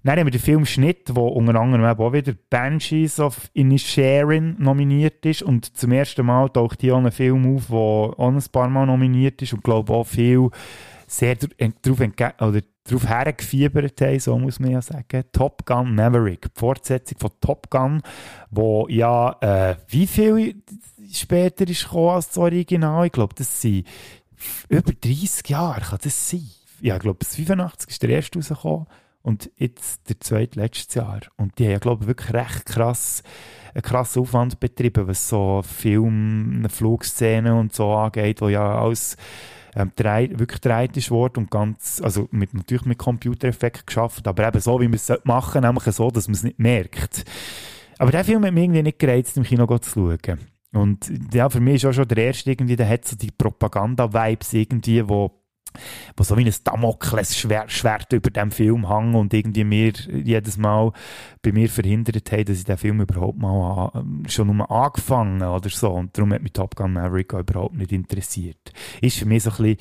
[0.03, 5.23] Dann haben wir den Film Schnitt, wo unter anderem auch wieder Banshees of Inisherin nominiert
[5.27, 5.43] ist.
[5.43, 8.87] Und zum ersten Mal taucht hier auch ein Film auf, der auch ein paar Mal
[8.87, 10.49] nominiert ist und glaube auch viel
[11.05, 11.99] sehr darauf
[12.39, 15.23] oder darauf hergefiebert haben, so muss man ja sagen.
[15.31, 18.01] Top Gun Maverick, die Fortsetzung von Top Gun,
[18.49, 20.55] wo ja, äh, wie viel
[21.11, 23.05] später ist gekommen als das Original?
[23.05, 23.87] Ich glaube, das sind
[24.69, 26.49] über 30 Jahre, kann das sein?
[26.81, 28.87] Ja, ich glaube, das 85 ist der erste rausgekommen
[29.21, 31.21] und jetzt der zweite letztes Jahr.
[31.37, 33.21] Und die haben, glaube ich, wirklich recht krass,
[33.73, 39.15] einen krassen Aufwand betrieben, was so Film, Flugszenen und so angeht, wo ja alles
[39.75, 44.47] ähm, drei, wirklich dreht ist worden und ganz, also mit, natürlich mit Computereffekt geschafft, aber
[44.47, 47.23] eben so, wie man es machen nämlich so, dass man es nicht merkt.
[47.97, 50.39] Aber der Film hat mich irgendwie nicht gereizt, im Kino zu schauen.
[50.73, 54.53] Und ja, für mich ist auch schon der erste irgendwie, der hat so die Propaganda-Vibes
[54.53, 55.40] irgendwie, wo
[56.15, 60.91] wo so wie ein Damoklesschwert über dem Film hängt und irgendwie mir jedes Mal
[61.41, 63.91] bei mir verhindert hat, dass ich den Film überhaupt mal
[64.27, 65.91] schon nur angefangen oder so.
[65.91, 68.71] Und darum hat mich Top Gun Maverick auch überhaupt nicht interessiert.
[69.01, 69.77] Ist für mich so ein bisschen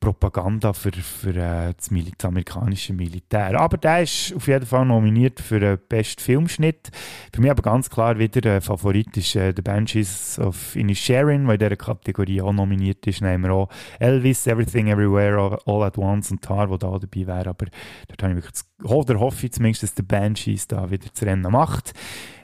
[0.00, 3.58] Propaganda für, für äh, das, Mil das amerikanische Militär.
[3.58, 6.90] Aber der ist auf jeden Fall nominiert für den besten Filmschnitt.
[7.32, 11.54] Für mich aber ganz klar wieder der Favorit ist äh, The Banshees of Inisherin, weil
[11.54, 13.20] in dieser Kategorie auch nominiert ist.
[13.20, 17.50] Nehmen wir auch Elvis, Everything Everywhere, All at Once und Tar, wo da dabei wäre.
[17.50, 17.66] Aber
[18.08, 21.50] dort habe ich wirklich oder hoffe ich zumindest, dass der Banshees da wieder zu Rennen
[21.50, 21.94] macht.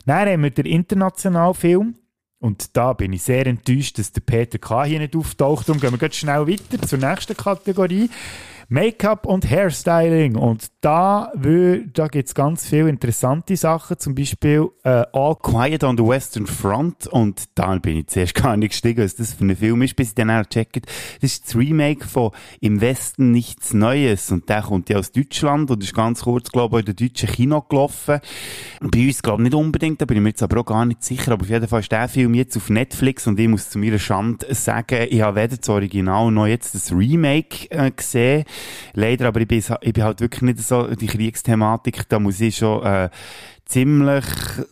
[0.06, 1.94] Dann haben wir den internationalen Film.
[2.40, 4.84] Und da bin ich sehr enttäuscht, dass der Peter K.
[4.84, 5.68] hier nicht auftaucht.
[5.68, 8.10] Darum gehen wir schnell weiter zur nächsten Kategorie.
[8.70, 10.36] Make-up und Hairstyling.
[10.36, 13.98] Und da, da gibt es ganz viele interessante Sachen.
[13.98, 17.06] Zum Beispiel äh, All Quiet on the Western Front.
[17.06, 20.08] Und da bin ich zuerst gar nicht gestiegen, was das für ein Film ist, bis
[20.08, 20.84] ich dann auch checkt.
[20.84, 24.30] Das ist das Remake von Im Westen nichts Neues.
[24.30, 27.30] Und der kommt ja aus Deutschland und ist ganz kurz, glaube ich, in der deutschen
[27.30, 28.20] Kino gelaufen.
[28.82, 31.02] Bei uns, glaube ich, nicht unbedingt, da bin ich mir jetzt aber auch gar nicht
[31.02, 31.32] sicher.
[31.32, 33.98] Aber auf jeden Fall ist der Film jetzt auf Netflix und ich muss zu meiner
[33.98, 38.44] Schande sagen, ich habe weder das Original noch jetzt das Remake äh, gesehen.
[38.94, 42.56] Leider, aber ich bin, ich bin halt wirklich nicht so, die Kriegsthematik, da muss ich
[42.56, 43.10] schon, äh,
[43.68, 44.24] ziemlich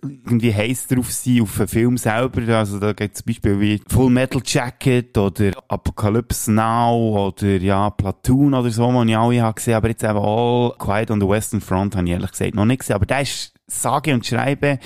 [0.02, 2.56] irgendwie heiß drauf sein auf den Film selber.
[2.56, 8.54] Also da geht zum Beispiel wie Full Metal Jacket oder Apocalypse Now oder ja Platoon
[8.54, 9.74] oder so, die ich alle habe gesehen.
[9.74, 12.80] Aber jetzt eben All Quiet on the Western Front habe ich ehrlich gesagt noch nicht
[12.80, 12.96] gesehen.
[12.96, 14.78] Aber der ist sage und schreibe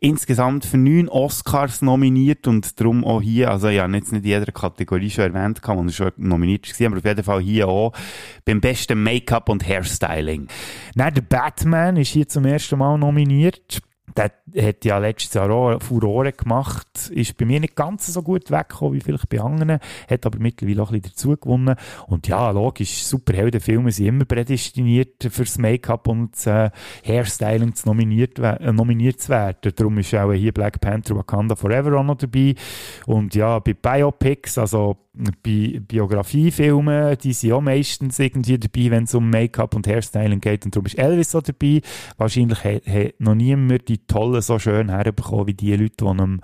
[0.00, 4.52] insgesamt für neun Oscars nominiert und darum auch hier, also ja, jetzt nicht in jeder
[4.52, 7.92] Kategorie schon erwähnt, kann man schon nominiert war, aber auf jeden Fall hier auch
[8.44, 10.48] beim besten Make-up und Hairstyling.
[10.94, 13.82] Nein, der Batman ist hier zum ersten Mal nominiert
[14.16, 14.32] der
[14.66, 18.94] hat ja letztes Jahr auch Furore gemacht, ist bei mir nicht ganz so gut weggekommen
[18.94, 21.76] wie vielleicht bei anderen, hat aber mittlerweile auch ein bisschen dazu gewonnen.
[22.06, 26.70] Und ja, logisch, Superheldenfilme sind immer prädestiniert fürs Make-up und das äh,
[27.04, 29.72] Hairstyling zu nominiert, äh, nominiert zu werden.
[29.74, 32.54] Darum ist auch hier Black Panther Wakanda Forever auch noch dabei.
[33.06, 39.14] Und ja, bei Biopics, also bei Biografiefilmen, die sind auch meistens irgendwie dabei, wenn es
[39.14, 40.64] um Make-up und Hairstyling geht.
[40.64, 41.80] Und darum ist Elvis auch dabei.
[42.16, 46.40] Wahrscheinlich hat, noch niemand die Tolle so schön herbekommen wie die Leute, die einem,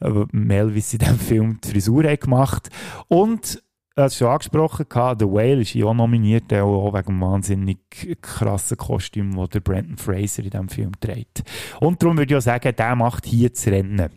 [0.00, 2.70] äh, Elvis in diesem Film die Frisur haben gemacht
[3.08, 3.62] Und
[3.94, 7.78] das schon angesprochen, The Whale ist ja auch nominiert, auch wegen dem wahnsinnig
[8.20, 11.42] krassen Kostüm, das der Brandon Fraser in diesem Film trägt.
[11.80, 14.10] Und darum würde ich auch sagen, der macht hier das Rennen.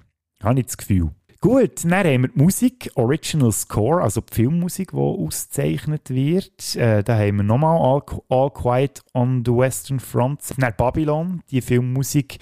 [0.43, 1.12] Habe ich das Gefühl.
[1.41, 6.75] Gut, dann haben wir die Musik, Original Score, also die Filmmusik, die ausgezeichnet wird.
[6.75, 10.41] Äh, da haben wir nochmal All, All Quiet on the Western Front.
[10.58, 12.39] Dann Babylon, die Filmmusik,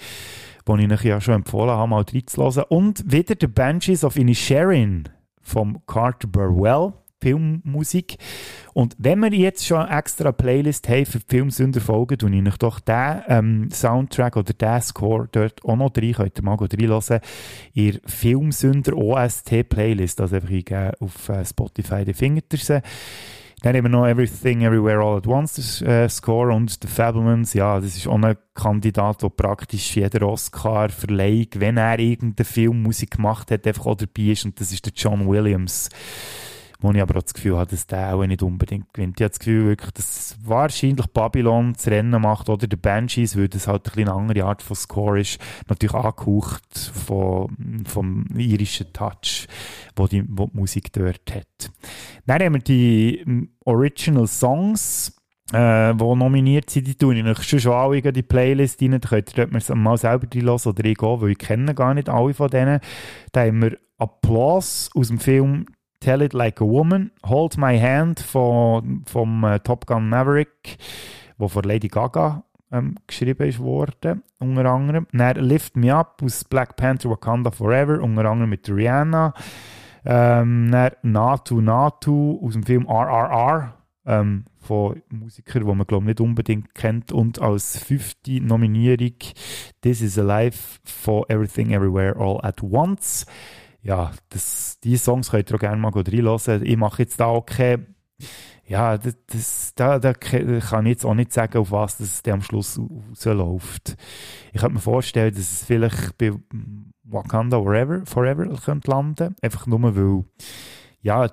[0.66, 2.64] die ich euch ja schon empfohlen habe, mal reinzuhören.
[2.70, 5.08] Und wieder The Banshees of Inisherin
[5.42, 6.92] vom Carter Burwell.
[7.20, 8.16] Filmmusik.
[8.74, 12.80] Und wenn wir jetzt schon eine extra Playlist haben für Filmsünderfolgen, tue ich euch doch
[12.80, 17.20] den ähm, Soundtrack oder den Score dort auch noch rein, könnt ihr mal reinhören,
[17.74, 22.82] ihr Filmsünder OST Playlist, also einfach eingeben auf äh, Spotify, die findet ihr sie.
[23.62, 27.54] Dann haben wir noch Everything Everywhere All at Once, der äh, Score und The Fablemans.
[27.54, 33.50] Ja, das ist auch ein Kandidat, der praktisch jeder Oscar-Verleihung, wenn er irgendeine Filmmusik gemacht
[33.50, 34.44] hat, einfach auch dabei ist.
[34.44, 35.88] Und das ist der John Williams
[36.80, 39.18] wo ich aber auch das Gefühl habe, dass der auch nicht unbedingt gewinnt.
[39.18, 43.48] Ich habe das Gefühl wirklich, dass wahrscheinlich Babylon das Rennen macht oder der Banshees, weil
[43.48, 49.48] das halt eine andere Art von Score ist, natürlich angehaucht von, vom irischen Touch,
[49.96, 51.70] wo die, wo die Musik dort hat.
[52.26, 55.16] Dann haben wir die hm, Original Songs,
[55.52, 58.98] äh, die nominiert sind, die tue ich euch schon, alle in die Playlist rein, da
[59.08, 62.34] könnt ihr dort mal selber reinhören oder ich gehen, weil ich kenne gar nicht alle
[62.34, 62.78] von denen.
[63.32, 65.66] Da haben wir Applaus aus dem Film
[66.00, 70.78] Tell It Like a Woman, Hold My Hand von, vom äh, Top Gun Maverick,
[71.36, 75.06] wo von Lady Gaga ähm, geschrieben ist worden, unter anderem.
[75.12, 79.34] Dann Lift Me Up aus Black Panther Wakanda Forever, unter anderem mit Rihanna.
[80.04, 83.74] Ähm, dann Natu Natu aus dem Film RRR,
[84.06, 87.12] ähm, von Musikern, die man glaube nicht unbedingt kennt.
[87.12, 89.14] Und als fünfte Nominierung
[89.82, 93.26] This is Alive for Everything Everywhere All at Once.
[93.88, 96.62] Ja, das, diese Songs könnt ihr auch gerne mal reinhören.
[96.62, 97.86] Ich mache jetzt da auch keine
[98.66, 102.42] ja, das, das, da, da kann ich jetzt auch nicht sagen, auf was das am
[102.42, 103.96] Schluss rausläuft.
[104.52, 106.32] Ich könnte mir vorstellen, dass es vielleicht bei
[107.02, 110.24] Wakanda Forever, Forever könnte landen Einfach nur, weil,
[111.00, 111.30] ja,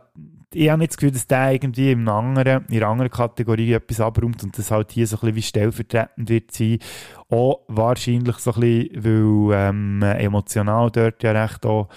[0.54, 4.00] ich habe nicht das Gefühl, dass der irgendwie in, anderen, in einer anderen Kategorie etwas
[4.00, 6.80] abräumt und das halt hier so ein bisschen wie stellvertretend wird sein.
[7.28, 11.90] Auch wahrscheinlich so ein bisschen, weil ähm, emotional dort ja recht auch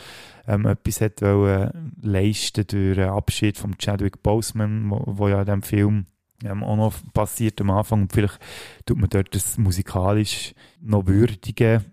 [0.49, 5.45] ähm, etwas hat wollen leisten durch den Abschied von Chadwick Boseman, wo, wo ja in
[5.45, 6.07] diesem Film
[6.45, 8.39] ähm, auch noch passiert am Anfang und vielleicht
[8.87, 11.85] tut man dort das musikalisch noch würdigen.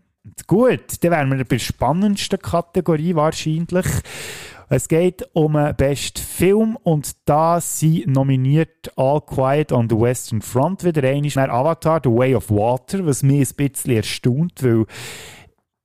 [0.47, 3.85] Gut, dann wären wir bei der spannendsten Kategorie wahrscheinlich.
[4.67, 10.41] Es geht um den besten Film und da sind nominiert All Quiet on the Western
[10.41, 14.85] Front wieder einmal Avatar, The Way of Water, was mich ein bisschen erstaunt, weil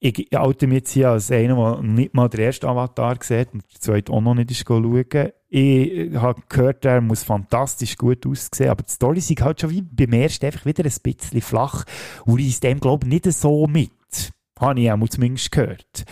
[0.01, 3.63] ich halte mich jetzt hier als einer, der nicht mal den ersten Avatar sieht und
[3.63, 5.05] den zweiten auch noch nicht ist schauen.
[5.51, 9.83] Ich habe gehört, er muss fantastisch gut aussehen, aber die Story ist halt schon wie
[9.83, 11.85] beim ersten einfach wieder ein bisschen flach
[12.25, 13.91] und ist dem, glaube ich, nicht so mit.
[14.59, 16.05] Habe ich auch zumindest gehört.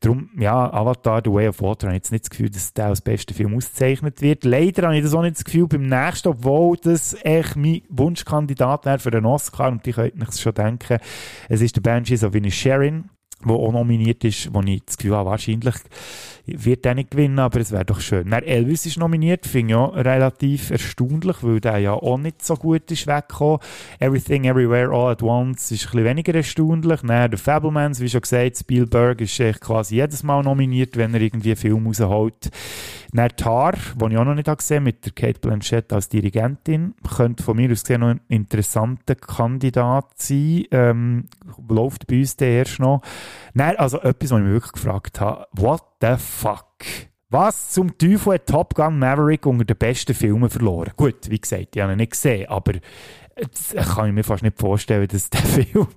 [0.00, 2.86] Darum, ja, Avatar, The Way of Water, habe ich jetzt nicht das Gefühl, dass der
[2.86, 4.44] als bester Film ausgezeichnet wird.
[4.44, 8.84] Leider habe ich das auch nicht das Gefühl beim nächsten, obwohl das echt mein Wunschkandidat
[8.84, 10.98] wäre für einen Oscar und ich könnte mich schon denken,
[11.48, 13.08] es ist der Banshees of Sharon
[13.44, 15.74] wo auch nominiert ist, wo ich das Gefühl habe, wahrscheinlich
[16.46, 18.30] wird er nicht gewinnen, aber es wäre doch schön.
[18.30, 22.54] Dann Elvis ist nominiert, finde ich auch relativ erstaunlich, weil der ja auch nicht so
[22.54, 23.60] gut ist weggekommen.
[23.98, 27.00] Everything Everywhere All at Once ist ein bisschen weniger erstaunlich.
[27.00, 31.20] Dann der Fablemans, wie schon gesagt, Spielberg ist echt quasi jedes Mal nominiert, wenn er
[31.20, 32.50] irgendwie einen Film rausholt.
[33.12, 36.94] Dann Tar, den ich auch noch nicht gesehen habe, mit der Kate Blanchett als Dirigentin,
[37.16, 40.64] könnte von mir aus gesehen noch ein interessanter Kandidat sein.
[40.72, 41.24] Ähm,
[41.68, 43.02] läuft bei uns der erst noch.
[43.54, 46.66] Dann, also etwas, was ich mich wirklich gefragt habe, what the fuck?
[47.30, 50.92] Was zum Teufel hat Top Gun Maverick unter den besten Filmen verloren?
[50.96, 52.74] Gut, wie gesagt, ich habe ihn nicht gesehen, aber
[53.34, 55.88] das kann ich mir fast nicht vorstellen, dass der Film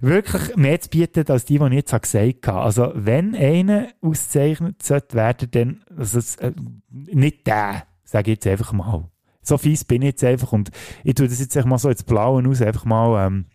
[0.00, 2.60] wirklich mehr zu bieten als die, die ich jetzt gesagt habe.
[2.60, 6.52] Also, wenn einer ausgezeichnet sollte werden, dann also, äh,
[6.90, 9.08] nicht der, sage ich jetzt einfach mal.
[9.40, 10.70] So fies bin ich jetzt einfach und
[11.02, 13.46] ich tue das jetzt einfach mal so ins Blaue aus, einfach mal ähm,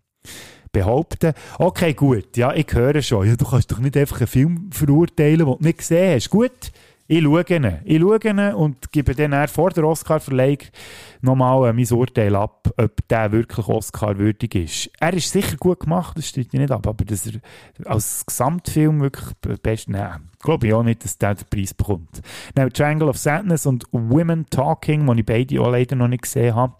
[0.71, 1.33] behaupten.
[1.57, 3.27] Okay, gut, ja, ich höre schon.
[3.27, 6.29] Ja, du kannst doch nicht einfach einen Film verurteilen, den du nicht gesehen hast.
[6.29, 6.71] Gut,
[7.11, 7.79] ich schaue ihn.
[7.85, 10.59] Ich schaue ihn und gebe dann vor der Oscar-Verleihung
[11.21, 14.91] nochmal äh, mein Urteil ab, ob der wirklich Oscar-würdig ist.
[14.99, 17.39] Er ist sicher gut gemacht, das steht nicht ab, aber dass er
[17.85, 22.21] als Gesamtfilm wirklich best, nein, glaube ich auch nicht, dass der den Preis bekommt.
[22.53, 26.53] Dann Triangle of Sadness und Women Talking, die ich beide auch leider noch nicht gesehen
[26.53, 26.75] habe,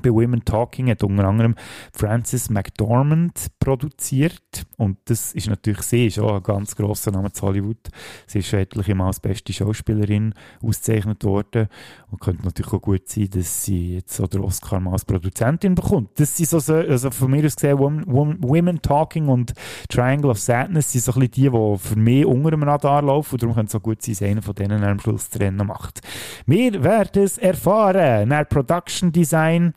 [0.00, 1.54] bei Women Talking hat unter anderem
[1.92, 7.42] Frances McDormand produziert und das ist natürlich, sie ist auch ein ganz grosser Name zu
[7.42, 7.88] Hollywood.
[8.26, 11.68] Sie ist etliche Mal als beste Schauspielerin ausgezeichnet worden
[12.10, 15.74] und könnte natürlich auch gut sein, dass sie jetzt so den Oscar mal als Produzentin
[15.74, 16.18] bekommt.
[16.18, 19.52] Das sind so, also von mir aus gesehen, Women, Talking und
[19.88, 23.34] Triangle of Sadness sind so ein bisschen die, die für mich unter dem Radar laufen
[23.34, 25.66] und darum könnte es auch gut sein, dass einer von denen am Schluss das Rennen
[25.66, 26.00] macht.
[26.46, 28.28] Wir werden es erfahren.
[28.28, 29.74] Nach Production Design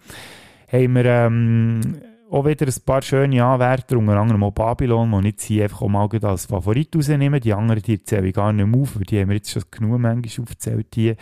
[0.72, 1.82] haben wir ähm,
[2.30, 6.10] auch wieder ein paar schöne Anwärter, unter anderem auch Babylon, die ich hier einfach mal
[6.22, 7.40] als Favorit rausnehmen.
[7.40, 9.64] Die anderen die zähle ich gar nicht mehr auf, weil die haben wir jetzt schon
[9.72, 10.88] genug manchmal aufgezählt.
[10.96, 11.16] Die.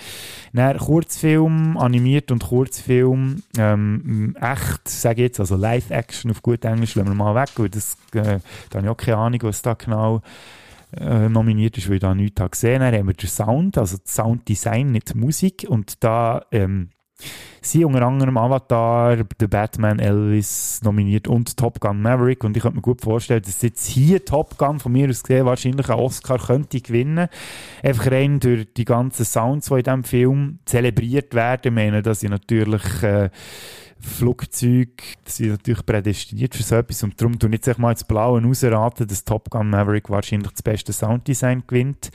[0.53, 6.95] Dann Kurzfilm, animiert und Kurzfilm, ähm, echt, sage ich jetzt, also Live-Action auf gut Englisch,
[6.95, 9.73] lassen wir mal weg, weil das, äh, da habe ich auch keine Ahnung, was da
[9.73, 10.21] genau
[10.99, 12.91] äh, nominiert ist, weil ich da nichts gesehen habe.
[12.91, 15.65] Dann haben wir den Sound, also das Sounddesign, nicht Musik.
[15.67, 16.89] Und da ähm,
[17.61, 22.43] Sie unter anderem Avatar, The Batman, Elvis nominiert und Top Gun Maverick.
[22.43, 25.45] Und ich könnte mir gut vorstellen, dass jetzt hier Top Gun von mir aus gesehen
[25.45, 27.29] wahrscheinlich einen Oscar könnte gewinnen.
[27.81, 31.61] Einfach rein durch die ganzen Sounds, die in diesem Film zelebriert werden.
[31.63, 33.29] Ich meine, dass sie natürlich äh,
[34.03, 34.91] Flugzeuge
[35.25, 39.07] sind natürlich prädestiniert für so etwas und darum tue ich jetzt mal ins Blaue rausraten,
[39.07, 42.11] dass Top Gun Maverick wahrscheinlich das beste Sounddesign gewinnt.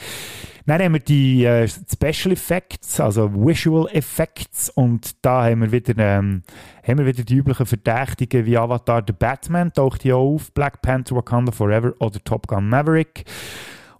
[0.68, 5.94] Dann haben wir die äh, Special Effects, also Visual Effects und da haben wir wieder,
[5.96, 6.42] ähm,
[6.86, 11.16] haben wir wieder die üblichen Verdächtigen wie Avatar The Batman, taucht hier auf, Black Panther
[11.16, 13.24] Wakanda Forever oder Top Gun Maverick.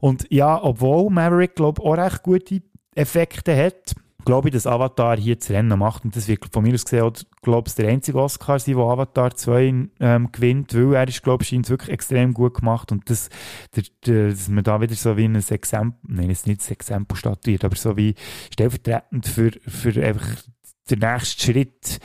[0.01, 2.61] Und ja, obwohl Maverick, glaube ich, auch recht gute
[2.95, 3.95] Effekte hat,
[4.29, 6.05] glaube ich, dass Avatar hier das Rennen macht.
[6.05, 8.85] Und das wird von mir aus gesehen auch, glaube ich, der einzige Oscar sein, der
[8.85, 12.93] Avatar 2 ähm, gewinnt, weil er ist, glaube ich, wirklich extrem gut gemacht.
[12.93, 13.31] Und das,
[13.75, 17.17] der, der, dass man da wieder so wie ein Exempel, nein, es nicht ein Exempel
[17.17, 18.17] statuiert, aber so wie
[18.53, 20.43] stellvertretend für, für einfach
[20.91, 21.99] der nächste Schritt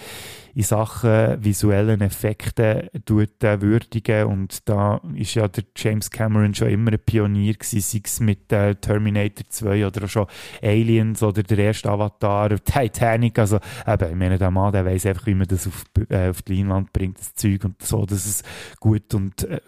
[0.55, 4.25] in Sachen visuellen Effekten tut, äh, würdigen.
[4.27, 8.51] Und da ist ja der James Cameron schon immer ein Pionier gewesen, sei es mit
[8.51, 10.27] äh, Terminator 2 oder auch schon
[10.61, 13.39] Aliens oder der erste Avatar, Titanic.
[13.39, 16.41] Also eben, ich meine, der Mann, der weiss einfach, wie man das auf, äh, auf
[16.43, 18.43] die Leinwand bringt, das Zeug und so, dass es
[18.79, 19.59] gut und äh,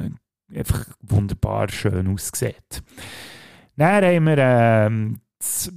[0.54, 2.84] einfach wunderbar schön aussieht.
[3.78, 5.20] Dann haben wir ähm,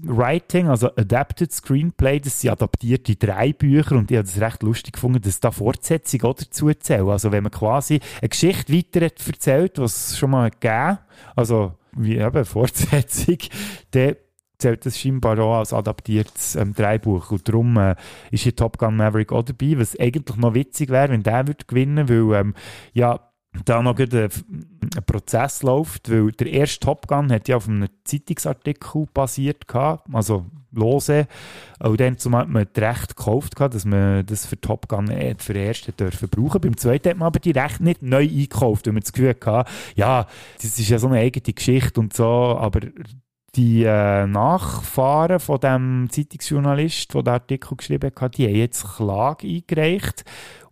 [0.03, 4.95] Writing, also Adapted Screenplay, das sind adaptierte drei Bücher und ich habe das recht lustig
[4.95, 7.09] gefunden, dass da Fortsetzung auch dazu zählen.
[7.09, 10.99] Also wenn man quasi eine Geschichte weiter erzählt, was es schon mal gegeben
[11.35, 13.39] also wie eben Fortsetzung,
[13.91, 14.15] dann
[14.59, 17.31] zählt das scheinbar auch als adaptiertes ähm, Dreibuch.
[17.31, 17.95] Und darum äh,
[18.31, 21.65] ist hier Top Gun Maverick auch dabei, was eigentlich noch witzig wäre, wenn der würde
[21.67, 22.55] gewinnen, weil ähm,
[22.93, 23.28] ja,
[23.65, 24.29] da noch ein,
[25.07, 30.47] Prozess läuft, weil der erste Top Gun hat ja auf einem Zeitungsartikel basiert gehabt, also
[30.73, 31.27] lose.
[31.81, 35.11] Und dann zumal hat man das Recht gekauft, gehabt, dass man das für Top Gun
[35.11, 36.61] äh, für den ersten dürfen brauchen.
[36.61, 39.71] Beim zweiten hat man aber die Rechte nicht neu eingekauft, weil man das Gefühl hatte,
[39.95, 42.81] ja, das ist ja so eine eigene Geschichte und so, aber
[43.55, 49.49] die äh, Nachfahren von dem Zeitungsjournalist, der den Artikel geschrieben hat, die haben jetzt Klage
[49.49, 50.25] eingereicht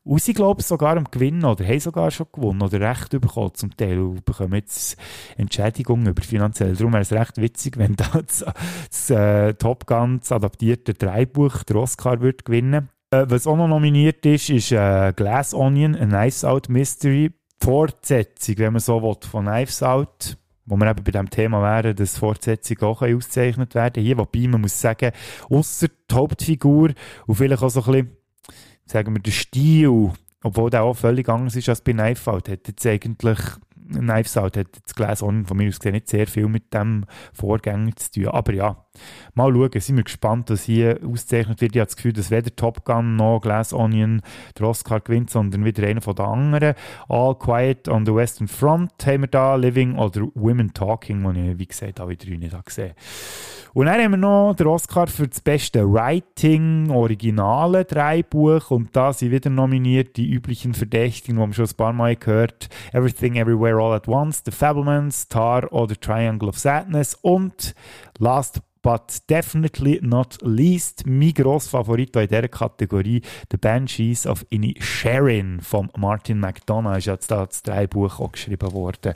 [0.06, 3.76] und sie, glaube sogar am Gewinnen oder haben sogar schon gewonnen oder Recht bekommen zum
[3.76, 4.96] Teil und bekommen jetzt
[5.36, 6.76] Entschädigungen über finanziell.
[6.76, 8.44] Darum wäre es recht witzig, wenn das,
[8.88, 12.88] das äh, Top Gun, das adaptierte Dreibuch, der Oscar wird gewinnen.
[13.10, 17.32] Äh, was auch noch nominiert ist, ist äh, Glass Onion, a Knives Out Mystery.
[17.60, 21.94] Fortsetzung, wenn man so will, von Knives Out wo wir eben bei dem Thema wären,
[21.94, 25.12] dass Fortsetzungen auch ausgezeichnet werden Hier, wobei man muss sagen,
[25.48, 26.90] außer die Hauptfigur
[27.26, 28.15] und vielleicht auch so ein bisschen
[28.86, 32.68] sagen wir, der Stil, obwohl der auch völlig anders ist als bei Knife Out, hat
[32.68, 33.38] jetzt eigentlich
[33.88, 37.94] Knives Out hat jetzt gelesen, von mir aus gesehen nicht sehr viel mit dem Vorgänger
[37.96, 38.28] zu tun.
[38.28, 38.85] Aber ja,
[39.34, 41.74] mal schauen, sind wir gespannt, was hier ausgezeichnet wird.
[41.74, 44.22] Ich habe das Gefühl, dass weder Top Gun noch Glass Onion
[44.58, 46.74] der Oscar gewinnt, sondern wieder einer von den anderen.
[47.08, 51.58] All Quiet on the Western Front haben wir da, Living oder Women Talking, die ich,
[51.58, 52.94] wie gesagt, alle drei nicht gesehen.
[53.76, 58.70] Und dann haben wir noch den Oscar für das beste Writing, originale Dreibuch.
[58.70, 62.70] Und da sind wieder nominiert die üblichen Verdächtigen, die wir schon ein paar Mal gehört
[62.94, 67.18] Everything Everywhere All at Once, The Fablemans, Tar oder Triangle of Sadness.
[67.20, 67.74] Und
[68.18, 73.20] last but definitely not least, mein grosser Favorit in dieser Kategorie,
[73.50, 79.14] The Banshees of Inisherin von Martin McDonough, ist jetzt da das Dreibuch auch geschrieben worden.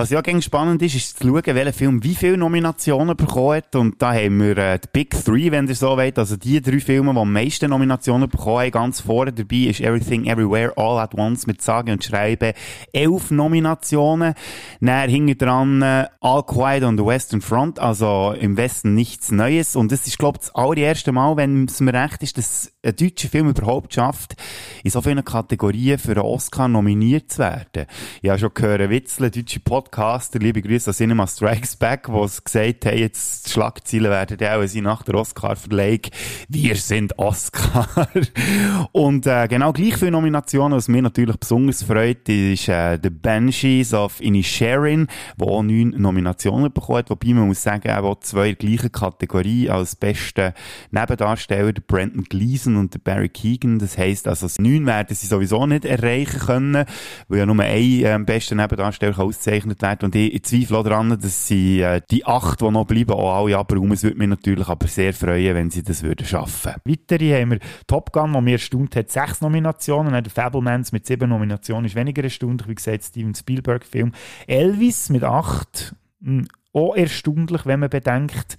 [0.00, 3.76] Was ja ganz spannend ist, ist zu schauen, welcher Film wie viele Nominationen bekommen hat.
[3.76, 6.18] Und da haben wir äh, die Big Three, wenn ihr so wollt.
[6.18, 8.70] Also die drei Filme, die am meisten Nominationen bekommen haben.
[8.70, 12.54] Ganz vorne dabei ist Everything Everywhere All at Once mit Sage und Schreiben.
[12.94, 14.32] Elf Nominationen.
[14.80, 19.76] Dann hinten dran äh, All Quiet on the Western Front, also im Westen nichts Neues.
[19.76, 22.96] Und das ist, glaube ich, das allererste Mal, wenn es mir recht ist, dass ein
[22.96, 24.36] deutscher Film überhaupt schafft,
[24.82, 27.86] in so vielen Kategorien für einen Oscar nominiert zu werden.
[28.22, 32.86] Ich habe schon gehört, Witzel, deutsche Podcaster, liebe Grüße an Cinema Strikes Back, die gesagt
[32.86, 36.00] haben, jetzt die Schlagzeilen werden ja auch sein nach der Oscar-Verleihung.
[36.48, 38.08] Wir sind Oscar.
[38.92, 43.92] Und äh, genau gleich viele Nominationen, was mir natürlich besonders freut, ist äh, The Banshees
[43.92, 45.06] of Inisherin,
[45.38, 50.54] der auch neun Nominationen bekommt, wobei man muss sagen, auch zwei gleiche Kategorie als bester
[50.90, 53.78] Nebendarsteller, der Brandon Gleason und der Barry Keegan.
[53.78, 56.84] Das heisst, also neun werden sie sowieso nicht erreichen können,
[57.28, 60.06] weil ja nur ein äh, bester Nebendarsteller ausgezeichnet werden.
[60.06, 63.44] Und ich, ich zweifle auch daran, dass sie äh, die acht, die noch bleiben, auch
[63.44, 63.92] alle abräumen.
[63.92, 66.72] Es würde mich natürlich aber sehr freuen, wenn sie das würden schaffen.
[66.84, 70.12] Weitere haben wir Top Gun, wo mir erstaunt hat, sechs Nominationen.
[70.12, 72.68] Der Fablemans mit sieben Nominationen ist weniger erstaunlich.
[72.68, 74.12] Wie gesagt, Steven Spielberg-Film.
[74.46, 75.94] Elvis mit acht.
[76.22, 78.56] Hm, auch erstaunlich, wenn man bedenkt,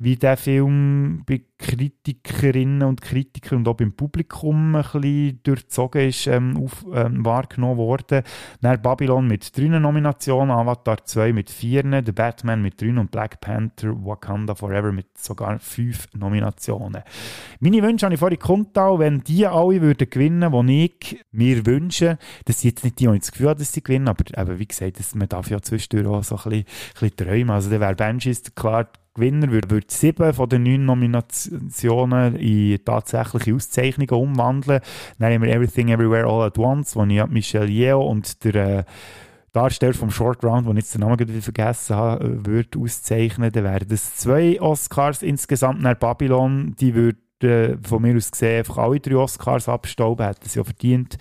[0.00, 6.26] wie der Film bei Kritikerinnen und Kritikern und auch beim Publikum ein bisschen durchzogen ist,
[6.26, 8.22] ähm, auf, ähm, wahrgenommen worden.
[8.62, 13.42] Dann Babylon mit drei Nominationen, Avatar 2 mit vier, The Batman mit drei und Black
[13.42, 17.02] Panther Wakanda Forever mit sogar fünf Nominationen.
[17.60, 22.16] Meine Wünsche habe ich vorhin kundtun, wenn die alle würden gewinnen, die ich mir wünsche,
[22.46, 24.58] das sind jetzt nicht die, die ich das Gefühl habe, dass sie gewinnen, aber eben,
[24.58, 27.50] wie gesagt, das, man darf ja zwischendurch auch so ein bisschen, ein bisschen träumen.
[27.50, 33.54] Also dann wäre Banshees klar Gewinner würde, würde sieben von den neun Nominationen in tatsächliche
[33.54, 34.80] Auszeichnungen umwandeln.
[35.18, 38.84] Dann haben wir Everything Everywhere All at Once, wo ich Michelle Yeoh und der äh,
[39.52, 43.50] Darsteller vom Short Round, den ich jetzt den Namen wieder vergessen habe, würde auszeichnen.
[43.50, 45.82] Dann wären das zwei Oscars insgesamt.
[45.82, 50.58] Nach Babylon, die würde von mir aus gesehen einfach alle drei Oscars abstauben, hätten sie
[50.58, 51.16] ja verdient.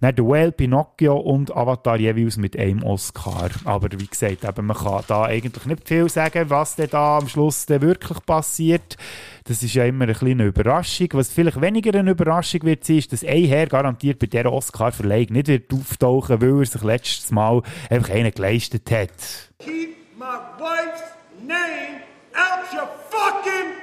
[0.00, 3.48] Dann The Whale, Pinocchio und Avatar jeweils mit einem Oscar.
[3.64, 7.28] Aber wie gesagt, eben, man kann da eigentlich nicht viel sagen, was denn da am
[7.28, 8.98] Schluss denn wirklich passiert.
[9.44, 11.08] Das ist ja immer eine kleine Überraschung.
[11.12, 15.48] Was vielleicht weniger eine Überraschung wird ist, dass ein Herr garantiert bei dieser Oscar-Verleihung nicht
[15.48, 19.10] wird auftauchen, weil er sich letztes Mal einfach einen geleistet hat.
[19.58, 21.02] Keep my wife's
[21.40, 22.02] name
[22.34, 23.73] out your fucking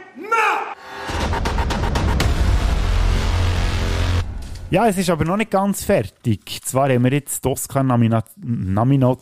[4.71, 6.61] Ja, es ist aber noch nicht ganz fertig.
[6.63, 8.31] Zwar haben wir jetzt die Oscar-Nominationen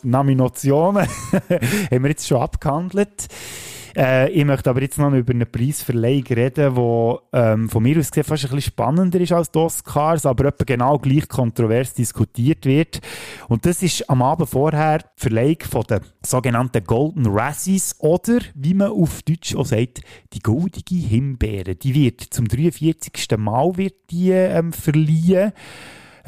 [1.90, 3.26] haben wir jetzt schon abgehandelt.
[3.96, 8.10] Äh, ich möchte aber jetzt noch über eine Preisverleihung reden, die ähm, von mir aus
[8.10, 12.64] gesehen fast ein bisschen spannender ist als die Oscars, aber etwa genau gleich kontrovers diskutiert
[12.66, 13.00] wird.
[13.48, 18.74] Und das ist am Abend vorher die Verleihung von den sogenannten Golden Razzies oder, wie
[18.74, 20.00] man auf Deutsch auch sagt,
[20.32, 21.74] die goldige Himbeere.
[21.74, 23.38] Die wird zum 43.
[23.38, 25.52] Mal wird die ähm, verliehen.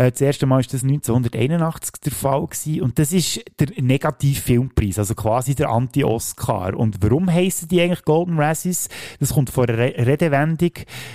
[0.02, 2.82] Äh, das erste Mal war das 1981 der Fall gewesen.
[2.82, 6.76] und das ist der Negativfilmpreis, also quasi der Anti-Oscar.
[6.76, 8.88] Und warum heißen die eigentlich Golden Razzies?
[9.20, 10.72] Das kommt von einer Re Redewendung,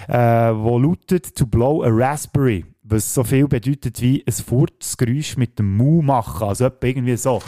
[0.07, 5.59] äh, wo lautet «to blow a raspberry», was so viel bedeutet wie ein Furzgeräusch mit
[5.59, 7.41] dem Mu machen, also irgendwie so.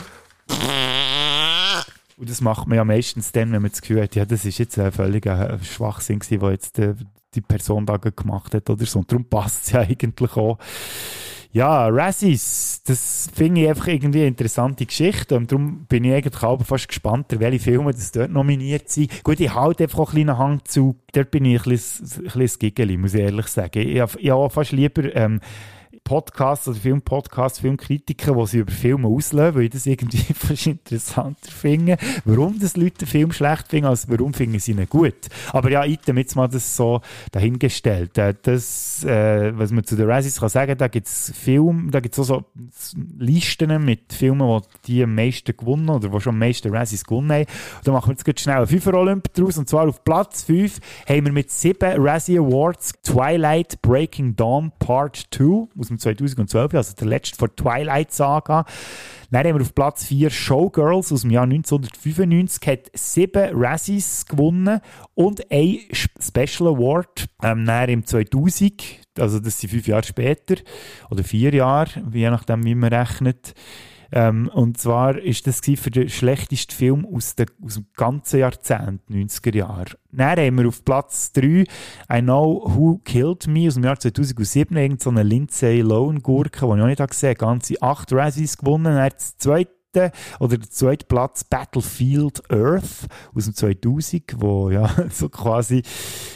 [2.16, 4.58] Und das macht man ja meistens dann, wenn man das Gefühl hat, ja, das ist
[4.58, 6.94] jetzt ein völliger Schwachsinn gewesen, was jetzt äh,
[7.34, 9.00] die Person da gemacht hat oder so.
[9.00, 10.58] Und darum passt es ja eigentlich auch.
[11.52, 16.42] Ja, Razzies, das finde ich einfach irgendwie eine interessante Geschichte und darum bin ich eigentlich
[16.44, 19.24] auch fast gespannt, welche Filme das dort nominiert sind.
[19.24, 22.38] Gut, ich halte einfach auch einen kleinen Hang zu, dort bin ich ein bisschen, ein
[22.38, 23.80] bisschen Giggeli, muss ich ehrlich sagen.
[23.80, 25.40] Ich habe, ich habe fast lieber ähm,
[26.04, 31.50] Podcasts oder Filmpodcasts, Filmkritiker, die sie über Filme auslösen, weil ich das irgendwie fast interessanter
[31.50, 35.28] finde, warum das Leute den Film schlecht finden, als warum finden sie ihn gut.
[35.52, 37.00] Aber ja, item jetzt mal das so
[37.32, 38.18] dahingestellt.
[38.18, 42.00] Äh, das, äh, was man zu den Razzies kann sagen, da gibt es Filme, da
[42.00, 42.44] gibt es auch so
[43.18, 47.32] Listen mit Filmen, die die am meisten gewonnen oder die schon am meisten Razzies gewonnen
[47.32, 47.46] haben.
[47.78, 50.42] Und da machen wir jetzt ganz schnell einen Fünfer Olymp draus, und zwar auf Platz
[50.42, 56.74] 5 haben wir mit sieben Razzie Awards Twilight Breaking Dawn Part 2 aus dem 2012,
[56.74, 58.64] also der letzte von Twilight Saga.
[59.30, 64.80] Dann haben wir auf Platz 4 Showgirls aus dem Jahr 1995, hat sieben Razzies gewonnen
[65.14, 68.82] und ein Special Award ähm, dann im 2000,
[69.18, 70.56] also das sind fünf Jahre später,
[71.10, 73.54] oder vier Jahre, je nachdem wie man rechnet,
[74.12, 79.02] ähm, und zwar ist das für den schlechtesten Film aus, de, aus dem ganzen Jahrzehnt,
[79.10, 79.96] 90er Jahre.
[80.10, 81.64] Dann haben wir auf Platz 3
[82.12, 86.82] I Know Who Killed Me aus dem Jahr 2007, irgend Lindsay Lohan Gurke, die ich
[86.82, 88.96] auch nicht gesehen habe, ganze acht Razzies gewonnen.
[88.96, 89.80] Dann das zweite
[90.38, 95.82] oder der zweite Platz Battlefield Earth aus dem 2000, wo ja so quasi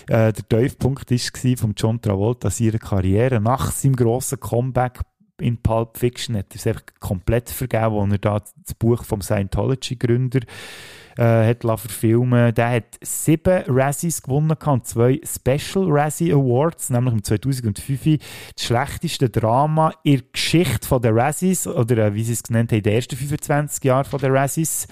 [0.09, 5.01] äh, der Tiefpunkt ist von John Travolta ihrer Karriere nach seinem grossen Comeback
[5.41, 9.20] in Pulp Fiction hat er es einfach komplett vergeben, wo er da das Buch vom
[9.20, 10.41] Scientology-Gründer
[11.17, 17.25] äh, hat verfilmen Der hat sieben Razzies gewonnen und zwei Special Razzie Awards, nämlich im
[17.25, 18.19] 2005
[18.57, 22.73] das schlechteste Drama in der Geschichte von der Razzies, oder äh, wie sie es genannt
[22.73, 24.87] haben, in den ersten 25 Jahren von der Razzies.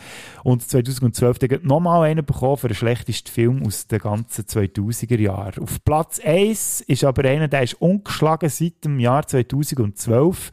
[0.44, 5.62] Und 2012 hat nochmal einen bekommen für den schlechtesten Film aus den ganzen 2000er Jahren.
[5.62, 10.50] Auf Platz 1 ist aber einer, der ist ungeschlagen seit dem Jahr 2012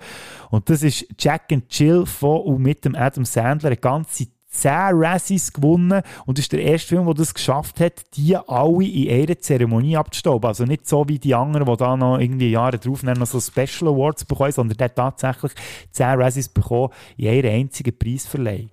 [0.49, 4.71] und das ist Jack and Chill von und mit dem Adam Sandler, eine ganze 10
[4.93, 9.39] Razzies gewonnen und ist der erste Film, der das geschafft hat, die alle in einer
[9.39, 10.47] Zeremonie abzustauben.
[10.47, 13.93] Also nicht so wie die anderen, die da noch irgendwie Jahre drauf noch so Special
[13.93, 15.51] Awards bekommen, sondern der hat tatsächlich
[15.91, 18.71] 10 Razzies bekommen in einer einzigen Preisverleihung.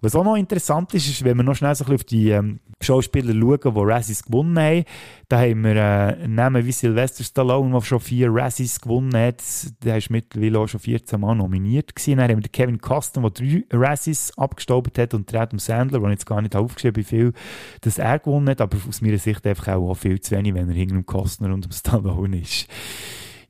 [0.00, 2.30] Was auch noch interessant ist, ist, wenn wir noch schnell so ein bisschen auf die
[2.30, 4.84] ähm, Schauspieler schauen, die Razzies gewonnen haben.
[5.28, 9.42] Da haben wir äh, Namen wie Sylvester Stallone, der schon vier Razzies gewonnen hat.
[9.82, 12.18] Der ist mittlerweile auch schon 14 Mal nominiert gewesen.
[12.18, 16.26] Dann haben wir Kevin Costner, der drei Razzies abgestaubt hat und Adam Sandler, der jetzt
[16.26, 17.32] gar nicht aufgeschrieben wie viel
[17.80, 20.74] das er gewonnen hat, aber aus meiner Sicht einfach auch viel zu wenig, wenn er
[20.74, 22.68] hinter dem Costner und dem Stallone ist.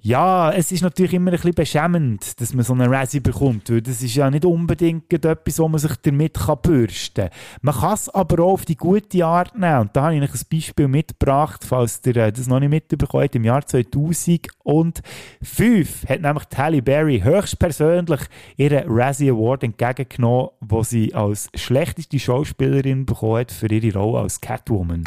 [0.07, 3.81] Ja, es ist natürlich immer ein bisschen beschämend, dass man so eine Razzie bekommt, weil
[3.81, 7.39] das ist ja nicht unbedingt etwas, wo man sich damit bürsten kann.
[7.63, 9.81] Man kann es aber auch auf die gute Art nehmen.
[9.81, 13.31] Und da habe ich euch ein Beispiel mitgebracht, falls ihr äh, das noch nicht mitbekommen
[13.33, 14.51] Im Jahr 2005
[16.07, 18.21] hat nämlich Halle Berry höchstpersönlich
[18.59, 24.39] ihren Razzie Award entgegengenommen, wo sie als schlechteste Schauspielerin bekommen hat für ihre Rolle als
[24.39, 25.05] Catwoman.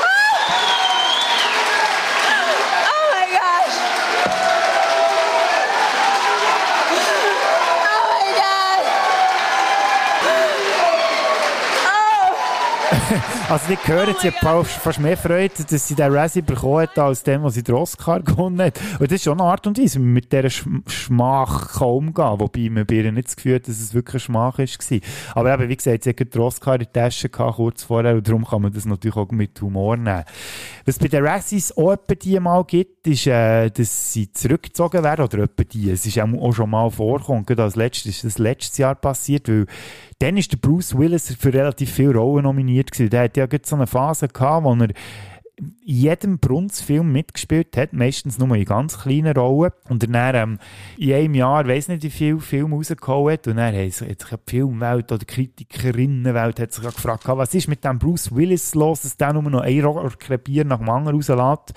[13.50, 17.24] Also die hören oh ja fast mehr Freude, dass sie den Razzie bekommen hat, als
[17.24, 18.80] dem, was sie den Oscar gewonnen hat.
[19.00, 22.40] Und das ist schon eine Art und Weise, wie man mit dieser Schmach kann umgehen
[22.40, 25.00] Wobei man bei ihr nicht das Gefühl hat, dass es wirklich eine Schmach war.
[25.36, 28.28] Aber eben, wie gesagt, sie hat den Oscar in der Tasche gehabt, kurz vorher, und
[28.28, 30.26] darum kann man das natürlich auch mit Humor nehmen.
[30.86, 35.24] Was bei den Razzies auch etwa die mal gibt, ist, äh, dass sie zurückgezogen werden,
[35.24, 35.92] oder etwa die.
[35.92, 39.68] Es ist auch schon mal vorgekommen, gerade als letztes, ist das letztes Jahr passiert, weil
[40.20, 43.10] dann ist der Bruce Willis für relativ viele Rollen nominiert gewesen.
[43.10, 44.94] Der hat ja so eine Phase gehabt, wo er in
[45.84, 49.72] jedem Brunz-Film mitgespielt hat, meistens nur in ganz kleinen Rollen.
[49.90, 50.60] Und dann ähm,
[50.98, 53.48] in einem Jahr, weiß nicht, wie viele Filme rausgehauen hat.
[53.48, 57.84] Und dann hat sich die Filmwelt oder die Kritikerinnenwelt hat sich gefragt, was ist mit
[57.84, 61.74] dem Bruce Willis los, dass der nur noch ein Rohrkrepier nach dem anderen rauslässt.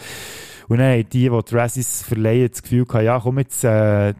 [0.68, 4.14] Und dann haben die, die Razzies verleihen, das Gefühl gehabt, ja komm, jetzt, äh,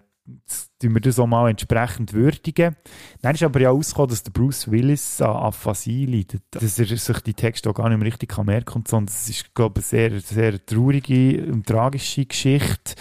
[0.80, 2.76] tun wir das auch mal entsprechend würdigen.
[3.22, 6.42] Dann ist aber ja rausgekommen, dass der Bruce Willis an Aphasie leidet.
[6.50, 9.54] Dass er sich die Texte auch gar nicht mehr richtig merken kann, sondern es ist,
[9.54, 12.94] glaube ich, eine sehr, sehr traurige und tragische Geschichte.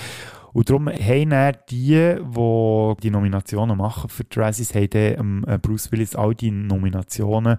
[0.52, 5.92] Und darum haben dann die, die die Nominationen machen für Razzies, haben dann, ähm, Bruce
[5.92, 7.58] Willis all die Nominationen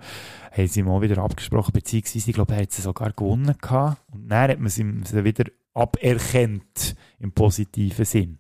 [0.51, 4.03] haben sie mal wieder abgesprochen, beziehungsweise ich glaube, er hat sie sogar gewonnen gehabt.
[4.13, 5.45] Und dann hat man sie wieder
[5.75, 8.39] aberkennt, im positiven Sinn.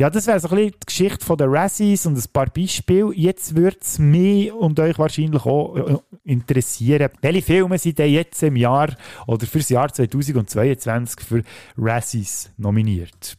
[0.00, 3.12] Ja, das wäre so ein bisschen die Geschichte der Razzies und ein paar Beispiele.
[3.14, 8.42] Jetzt würde es mich und euch wahrscheinlich auch äh, interessieren, welche Filme sind denn jetzt
[8.42, 8.96] im Jahr
[9.26, 11.42] oder fürs Jahr 2022 für
[11.76, 13.36] Razzies nominiert?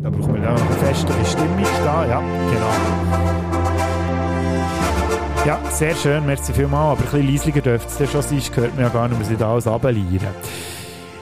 [0.00, 2.72] Da brauchen wir dann eine festere Stimmung da, ja, genau.
[5.44, 8.82] Ja, sehr schön, merci vielmals, aber ein bisschen leislicher dürfte es schon sein, gehört mir
[8.82, 10.28] ja gar nicht, wir sind alles runterlieren.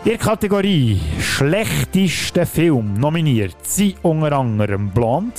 [0.05, 3.57] In der Kategorie schlechteste Film nominiert.
[3.63, 5.33] Sind unter anderem Blonde,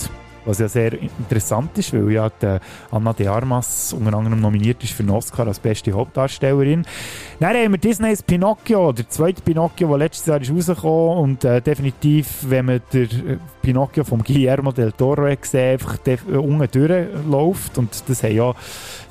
[0.43, 2.57] was ja sehr interessant ist, weil ja die
[2.89, 6.83] Anna de Armas unter anderem nominiert ist für den Oscar als beste Hauptdarstellerin.
[7.39, 11.17] Dann haben wir Disneys Pinocchio, der zweite Pinocchio, der letztes Jahr ist rausgekommen.
[11.19, 16.17] Und äh, definitiv, wenn man der äh, Pinocchio von Guillermo del Toro gesehen einfach äh,
[16.35, 17.77] unten durchläuft.
[17.77, 18.55] Und das haben ja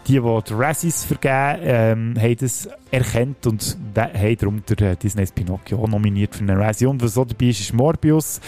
[0.07, 5.33] die, die die Razzies vergeben, ähm, haben das erkannt und haben darum der äh, Disney's
[5.33, 6.87] Pinocchio nominiert für eine Razzie.
[6.87, 8.41] Und was auch dabei ist, ist Morbius,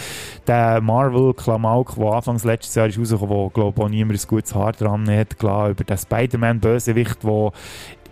[0.46, 4.72] der Marvel-Klamauk, der anfangs letztes Jahr ist rausgekommen, wo, glaube auch niemand ein gutes Haar
[4.72, 7.52] dran hat, klar, über den Spider-Man-Bösewicht, der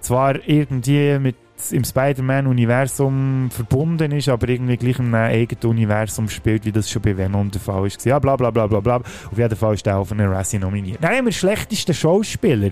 [0.01, 1.37] zwar irgendwie mit
[1.71, 7.17] im Spider-Man-Universum verbunden ist, aber irgendwie gleich einem eigenen Universum spielt, wie das schon bei
[7.17, 8.05] Venom der Fall ist.
[8.05, 8.97] Ja, bla bla bla bla bla.
[8.97, 10.99] Auf jeden Fall ist er auf eine Razzie nominiert.
[11.03, 12.71] Dann haben schlechtesten Schauspieler.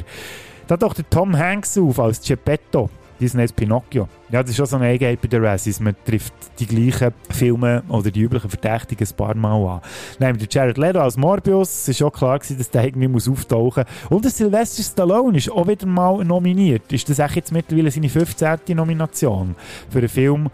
[0.66, 2.88] Da doch der Tom Hanks auf als Geppetto.
[3.22, 4.08] Disneys Pinocchio.
[4.30, 5.78] Ja, das ist schon so eine Eigenheit bei den Razzies.
[5.78, 9.80] Man trifft die gleichen Filme oder die üblichen Verdächtigen ein paar Mal an.
[10.18, 11.86] Nehmen wir Jared Leto als Morbius.
[11.86, 14.10] Es war auch klar, gewesen, dass der irgendwie muss auftauchen muss.
[14.10, 16.92] Und der Sylvester Stallone ist auch wieder mal nominiert.
[16.92, 18.58] Ist das echt jetzt mittlerweile seine 15.
[18.74, 19.54] Nomination
[19.88, 20.50] für einen Film,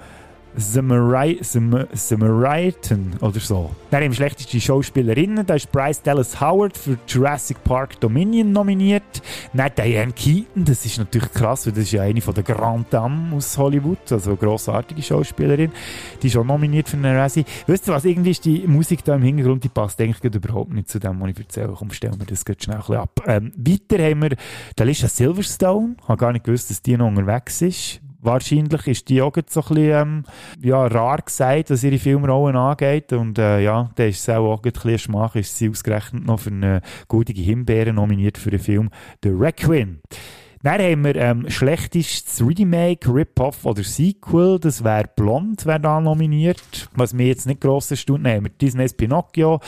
[0.58, 1.76] Samaritan
[3.20, 3.70] oder so.
[3.90, 9.22] Dann im schlechtesten Schauspielerinnen, da ist Bryce Dallas Howard für Jurassic Park Dominion nominiert.
[9.54, 12.92] Dann Diane Keaton, das ist natürlich krass, weil das ist ja eine von der Grand
[12.92, 15.70] Dame aus Hollywood, also eine grossartige Schauspielerin.
[16.22, 17.44] Die ist auch nominiert für eine Razzie.
[17.66, 20.88] Wisst ihr was, irgendwie ist die Musik da im Hintergrund, die passt eigentlich überhaupt nicht
[20.88, 21.72] zu dem, was ich erzähle.
[21.76, 23.22] Komm, stellen wir das schnell ein bisschen ab.
[23.26, 24.36] Ähm, weiter haben wir
[24.78, 25.94] Alicia Silverstone.
[26.02, 29.60] Ich habe gar nicht gewusst, dass die noch unterwegs ist wahrscheinlich ist die auch so
[29.60, 30.24] ein bisschen ähm,
[30.62, 33.12] ja, rar gesagt, was ihre Filmrollen angeht.
[33.12, 36.40] Und äh, ja, da ist es auch, auch ein bisschen Schmach, ist sie ausgerechnet noch
[36.40, 38.90] für eine gute Himbeere nominiert für den Film
[39.22, 40.00] The Requiem.
[40.62, 44.58] Dann haben wir ähm, schlechtestes Remake, Rip-Off oder Sequel.
[44.58, 46.88] Das wäre Blond, wäre da nominiert.
[46.94, 48.26] Was mir jetzt nicht gross erstaunt.
[48.26, 49.60] Haben wir Disney's Pinocchio,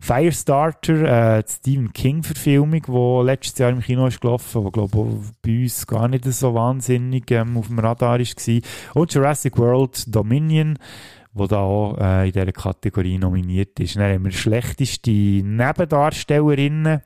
[0.00, 5.62] Firestarter, äh, die Stephen King-Verfilmung, die letztes Jahr im Kino ist gelaufen, die, glaube bei
[5.62, 8.60] uns gar nicht so wahnsinnig ähm, auf dem Radar war.
[8.94, 10.78] Und Jurassic World Dominion
[11.34, 13.96] wo da auch äh, in dieser Kategorie nominiert ist.
[13.96, 17.00] Dann haben wir schlechteste Nebendarstellerinnen.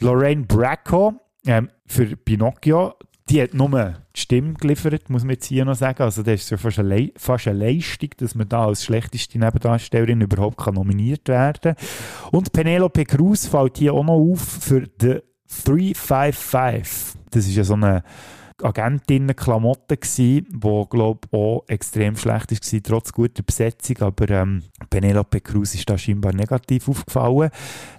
[0.00, 1.14] Lorraine Bracco,
[1.46, 2.94] ähm, für Pinocchio,
[3.28, 6.02] die hat nur die Stimme geliefert, muss man jetzt hier noch sagen.
[6.02, 10.20] Also das ist ja fast eine, fast eine Leistung, dass man da als schlechteste Nebendarstellerin
[10.20, 11.74] überhaupt kann nominiert werden
[12.30, 15.20] Und Penelope Cruz fällt hier auch noch auf für The
[15.64, 17.20] 355.
[17.30, 18.02] Das ist ja so eine
[18.62, 19.98] Agentinnen-Klamotten
[20.52, 25.98] wo glaube auch extrem schlecht war, trotz guter Besetzung, aber ähm, Penelope Cruz ist da
[25.98, 27.50] scheinbar negativ aufgefallen.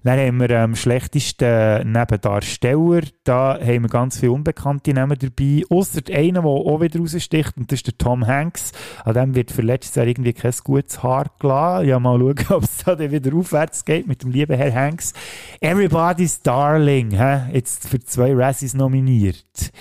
[0.03, 6.01] Dann haben wir ähm, schlechtesten Nebendarsteller, da haben wir ganz viele Unbekannte Namen dabei, außer
[6.11, 8.71] einen, der auch wieder raussticht, und das ist der Tom Hanks.
[9.05, 11.87] An dem wird für letztes Jahr irgendwie kein gutes Haar gelassen.
[11.87, 15.13] Ja, mal schauen, ob es da wieder aufwärts geht mit dem lieben Herr Hanks.
[15.61, 17.51] Everybody's Darling, hä?
[17.53, 19.71] jetzt für zwei Razzies nominiert.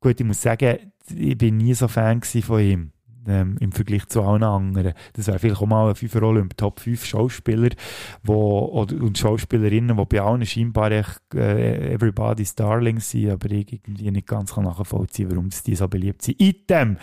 [0.00, 2.92] Gut, ich muss sagen, ich bin nie so Fan von ihm
[3.26, 4.94] ähm, im Vergleich zu allen anderen.
[5.12, 7.70] Das wäre vielleicht auch mal eine Fünferrolle im Top 5 Schauspieler
[8.22, 13.72] wo, oder, und Schauspielerinnen, die bei allen scheinbar echt, äh, Everybody's Darling sind, aber ich
[13.72, 16.40] irgendwie nicht ganz kann nachvollziehen warum die so beliebt sind.
[16.40, 16.96] Item!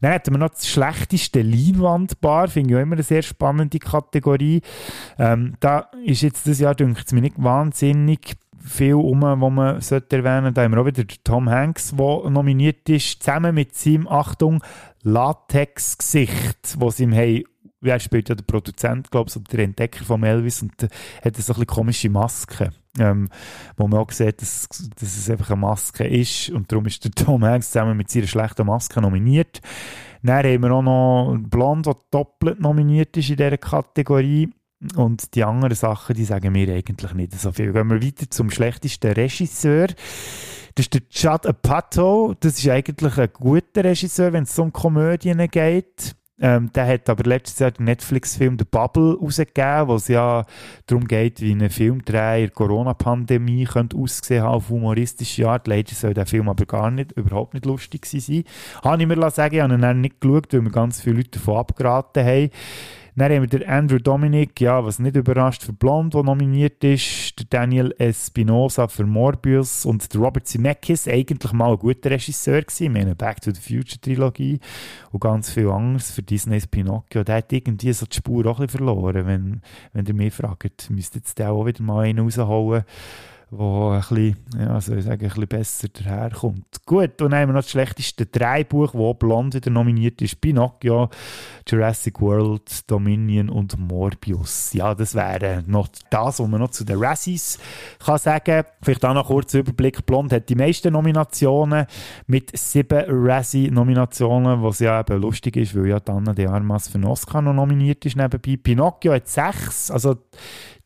[0.00, 4.60] Dann hätten wir noch das schlechteste Leinwandbar, finde ich auch immer eine sehr spannende Kategorie.
[5.18, 9.80] Ähm, da ist jetzt das Jahr, denke ich, mir nicht wahnsinnig viel um, wo man
[9.80, 10.54] sollte erwähnen.
[10.54, 14.62] Da haben wir auch wieder Tom Hanks, der nominiert ist, zusammen mit seinem, Achtung,
[15.02, 17.44] Latex-Gesicht, das ihm haben
[17.84, 20.88] er spielt ja der Produzent, glaube ich, oder der Entdecker von Elvis und äh,
[21.24, 23.28] hat so ein bisschen komische Maske, ähm,
[23.76, 27.10] wo man auch sieht, dass, dass es einfach eine Maske ist und darum ist der
[27.24, 29.60] Tom Hanks zusammen mit seiner schlechten Maske nominiert.
[30.22, 34.50] Dann haben wir auch noch Blond, der doppelt nominiert ist in dieser Kategorie.
[34.96, 37.72] Und die anderen Sachen, die sagen mir eigentlich nicht so viel.
[37.72, 39.88] Gehen wir weiter zum schlechtesten Regisseur.
[40.74, 42.34] Das ist der Judd Apatow.
[42.40, 46.16] Das ist eigentlich ein guter Regisseur, wenn es um Komödien geht.
[46.40, 50.44] Ähm, der hat aber letztes Jahr den Netflix-Film The Bubble rausgegeben, wo es ja
[50.86, 55.68] darum geht, wie ein Filmdreh in der Corona-Pandemie könnte aussehen auf humoristische Art.
[55.68, 58.42] Leider soll der Film aber gar nicht, überhaupt nicht lustig sein.
[58.82, 61.58] Habe ich mir sagen, ich habe ihn nicht geschaut, weil mir ganz viele Leute davon
[61.58, 62.50] abgeraten haben.
[63.14, 67.38] Dann haben wir den Andrew Dominic, ja, was nicht überrascht, für Blond, der nominiert ist,
[67.38, 69.84] der Daniel Espinosa für Morbius.
[69.84, 73.60] Und der Robert Zemeckis, eigentlich mal ein guter Regisseur gewesen, wir haben Back to the
[73.60, 74.60] Future Trilogie
[75.10, 77.22] und ganz viel anderes für Disney's Pinocchio.
[77.22, 79.60] Der hat irgendwie so die Spur auch ein bisschen verloren, wenn,
[79.92, 82.84] wenn ihr mich fragt, müsste jetzt der auch wieder mal einen rausholen
[83.54, 86.64] wo ein bisschen, ja, soll ich sagen, ein bisschen besser daherkommt.
[86.86, 90.40] Gut, und haben wir noch das schlechteste Dreibuch, wo Blond wieder nominiert ist.
[90.40, 91.10] Pinocchio,
[91.68, 94.72] Jurassic World, Dominion und Morbius.
[94.72, 97.58] Ja, das wäre noch das, was man noch zu den Razzies
[97.98, 98.64] kann sagen.
[98.80, 100.06] Vielleicht auch noch kurz Überblick.
[100.06, 101.84] Blond hat die meisten Nominationen
[102.26, 107.04] mit sieben Razzie-Nominationen, was ja eben lustig ist, weil ja Anna de Armas für einen
[107.04, 108.56] Oscar noch nominiert ist nebenbei.
[108.56, 110.16] Pinocchio hat sechs, also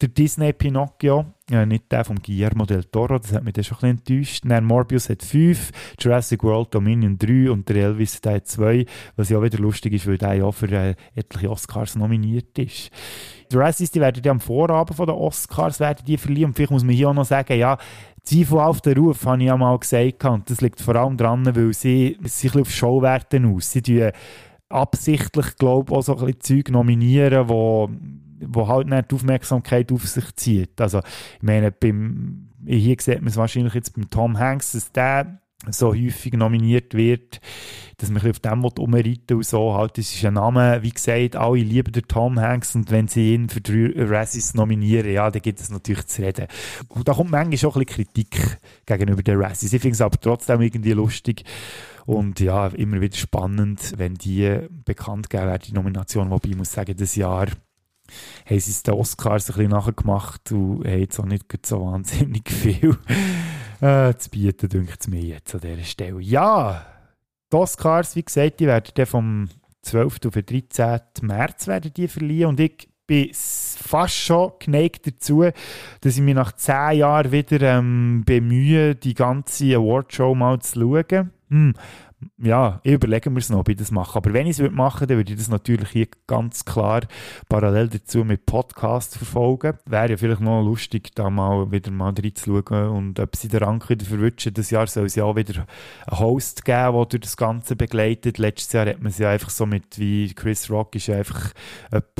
[0.00, 3.78] der Disney Pinocchio, ja, nicht der von Guillermo del Toro, das hat mich dann schon
[3.82, 4.44] ein bisschen enttäuscht.
[4.46, 8.84] Dann Morbius hat fünf, Jurassic World Dominion drei und der Elvis der hat zwei,
[9.16, 12.90] was ja auch wieder lustig ist, weil der ja für äh, etliche Oscars nominiert ist.
[13.50, 16.72] Die Razzies, die werden ja am Vorabend von den Oscars werden die verliehen und vielleicht
[16.72, 17.78] muss man hier auch noch sagen, ja,
[18.22, 21.46] Zweifel auf den Ruf, habe ich ja mal gesagt, und das liegt vor allem daran,
[21.54, 23.70] weil sie sich auf Showwerten aus.
[23.70, 24.10] Sie tun
[24.68, 27.88] absichtlich, glaube ich, auch so ein bisschen Zeug nominieren, wo
[28.40, 30.80] wo halt nicht die Aufmerksamkeit auf sich zieht.
[30.80, 35.40] Also, ich meine, beim, hier sieht man es wahrscheinlich jetzt beim Tom Hanks, dass der
[35.70, 37.40] so häufig nominiert wird,
[37.96, 39.74] dass man auf dem umreiten und so.
[39.74, 43.34] Halt, das ist ein Name, wie gesagt, alle lieben den Tom Hanks und wenn sie
[43.34, 46.46] ihn für drei Razzies nominieren, ja, dann gibt es natürlich zu reden.
[46.88, 49.72] Und da kommt manchmal schon ein bisschen Kritik gegenüber den Razzies.
[49.72, 51.44] Ich finde es aber trotzdem irgendwie lustig
[52.04, 56.72] und ja, immer wieder spannend, wenn die bekannt gegeben werden, die Nomination, wobei ich muss
[56.72, 57.46] sagen, das Jahr
[58.44, 62.50] haben sie es den Oscars ein bisschen nachgemacht und haben jetzt auch nicht so wahnsinnig
[62.50, 62.96] viel
[63.80, 66.20] äh, zu bieten, denke ich mir jetzt an dieser Stelle.
[66.20, 66.86] Ja,
[67.52, 69.48] die Oscars, wie gesagt, die werden dann vom
[69.82, 70.18] 12.
[70.26, 71.00] auf den 13.
[71.22, 75.44] März werden die verliehen und ich bin fast schon geneigt dazu,
[76.00, 81.30] dass ich mich nach 10 Jahren wieder ähm, bemühe, die ganze Awardshow mal zu schauen.
[81.48, 81.74] Hm
[82.38, 84.16] ja, ich überlege mir es noch, ob ich das mache.
[84.16, 87.02] Aber wenn ich es machen würde, dann würde ich das natürlich hier ganz klar
[87.48, 89.74] parallel dazu mit Podcast verfolgen.
[89.86, 93.88] Wäre ja vielleicht noch lustig, da mal wieder mal reinzuschauen und ob sie den Rang
[93.88, 94.54] wieder verwünschen.
[94.54, 95.66] Das Jahr soll es ja auch wieder
[96.06, 98.38] einen Host geben, der das Ganze begleitet.
[98.38, 101.52] Letztes Jahr hat man es ja einfach so mit, wie Chris Rock ist einfach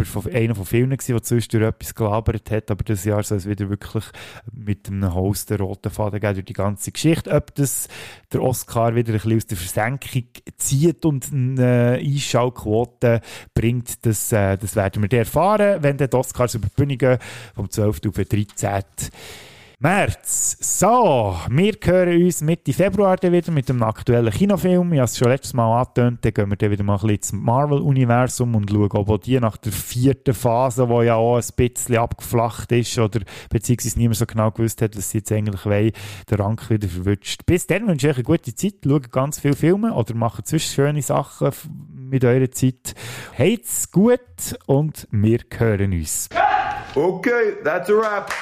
[0.05, 2.71] von, einer von vielen gewesen, der zwischendurch etwas gelabert hat.
[2.71, 4.05] Aber das Jahr soll es wieder wirklich
[4.53, 7.31] mit einem Host den roten Faden geben durch die ganze Geschichte.
[7.31, 7.89] Ob das
[8.33, 13.21] der Oscar wieder ein bisschen aus der Versenkung Senkung zieht und eine Einschaltquote
[13.55, 17.19] bringt, das, äh, das werden wir erfahren, wenn die Oscars über die Bühne gehen,
[17.55, 18.01] vom 12.
[18.09, 18.83] auf den 13.
[19.79, 20.57] März.
[20.59, 24.91] So, wir hören uns Mitte Februar wieder mit dem aktuellen Kinofilm.
[24.95, 26.25] Ich habe es schon letztes Mal angetönt.
[26.25, 29.59] Dann gehen wir dann wieder mal ein bisschen ins Marvel-Universum und schauen, ob die nach
[29.59, 33.21] der vierten Phase, die ja auch ein bisschen abgeflacht ist oder
[33.51, 35.93] beziehungsweise niemand so genau gewusst hat, was sie jetzt eigentlich wollen,
[36.31, 37.45] den Rang wieder verwünscht.
[37.45, 38.77] Bis dann wünsche ich euch eine gute Zeit.
[38.83, 41.51] Schaut ganz viele Filme oder macht zwischen schöne Sachen
[41.93, 42.95] mit eurer Zeit.
[43.39, 44.21] Habt's gut
[44.65, 46.31] und wir hören uns.
[46.95, 48.33] Okay, that's a wrap.